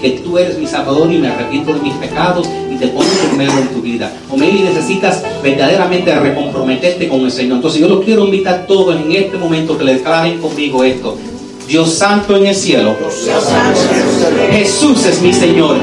[0.00, 3.52] que tú eres mi salvador y me arrepiento de mis pecados y te pongo primero
[3.52, 4.12] en tu vida.
[4.28, 7.58] O maybe necesitas verdaderamente recomprometerte con el Señor.
[7.58, 11.16] Entonces yo los quiero invitar todos en este momento que le declaren conmigo esto.
[11.68, 12.96] Dios santo en el cielo.
[14.50, 15.76] Jesús es mi Señor.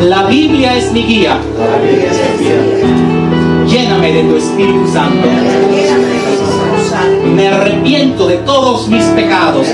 [0.00, 1.38] La Biblia es mi guía.
[3.66, 5.26] Lléname de tu Espíritu Santo.
[7.24, 9.66] Me arrepiento de todos mis pecados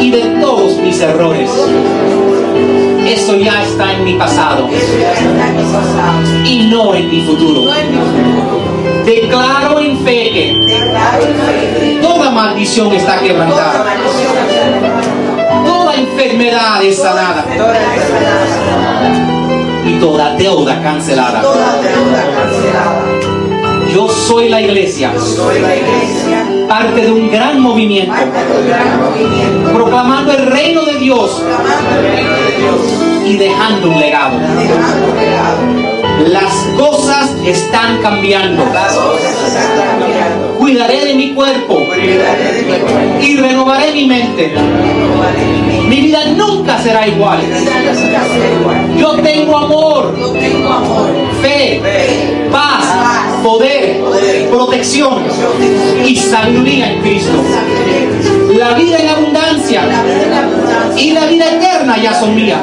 [0.00, 1.50] y de todos mis errores.
[3.06, 4.68] Eso ya está en mi pasado
[6.44, 7.72] y no en mi futuro.
[9.04, 13.84] Declaro en fe que toda maldición está quebrantada.
[16.28, 17.46] Enfermedad es sanada.
[19.86, 21.42] Y toda deuda cancelada.
[23.94, 25.10] Yo soy la iglesia.
[26.68, 28.12] Parte de un gran movimiento.
[29.72, 31.42] Proclamando el reino de Dios.
[33.24, 34.36] Y dejando un legado.
[36.26, 38.66] Las cosas están cambiando.
[40.58, 41.86] Cuidaré de mi cuerpo.
[43.18, 44.52] Y renovaré mi mente.
[45.88, 47.40] Mi vida nunca será igual.
[48.98, 50.14] Yo tengo amor,
[51.40, 51.80] fe,
[52.52, 52.84] paz,
[53.42, 54.02] poder,
[54.50, 55.22] protección
[56.06, 57.42] y sabiduría en Cristo.
[58.58, 59.82] La vida en abundancia
[60.96, 62.60] y la vida eterna ya son mías.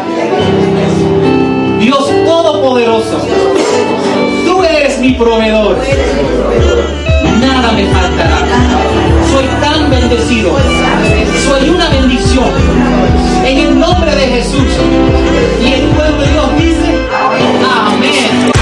[1.80, 3.22] Dios Todopoderoso,
[4.46, 5.78] tú eres mi proveedor
[7.72, 8.38] me faltará.
[9.32, 10.56] Soy tan bendecido.
[11.48, 12.50] Soy una bendición.
[13.46, 14.72] En el nombre de Jesús.
[15.64, 17.00] Y el pueblo de Dios dice,
[17.88, 18.55] amén.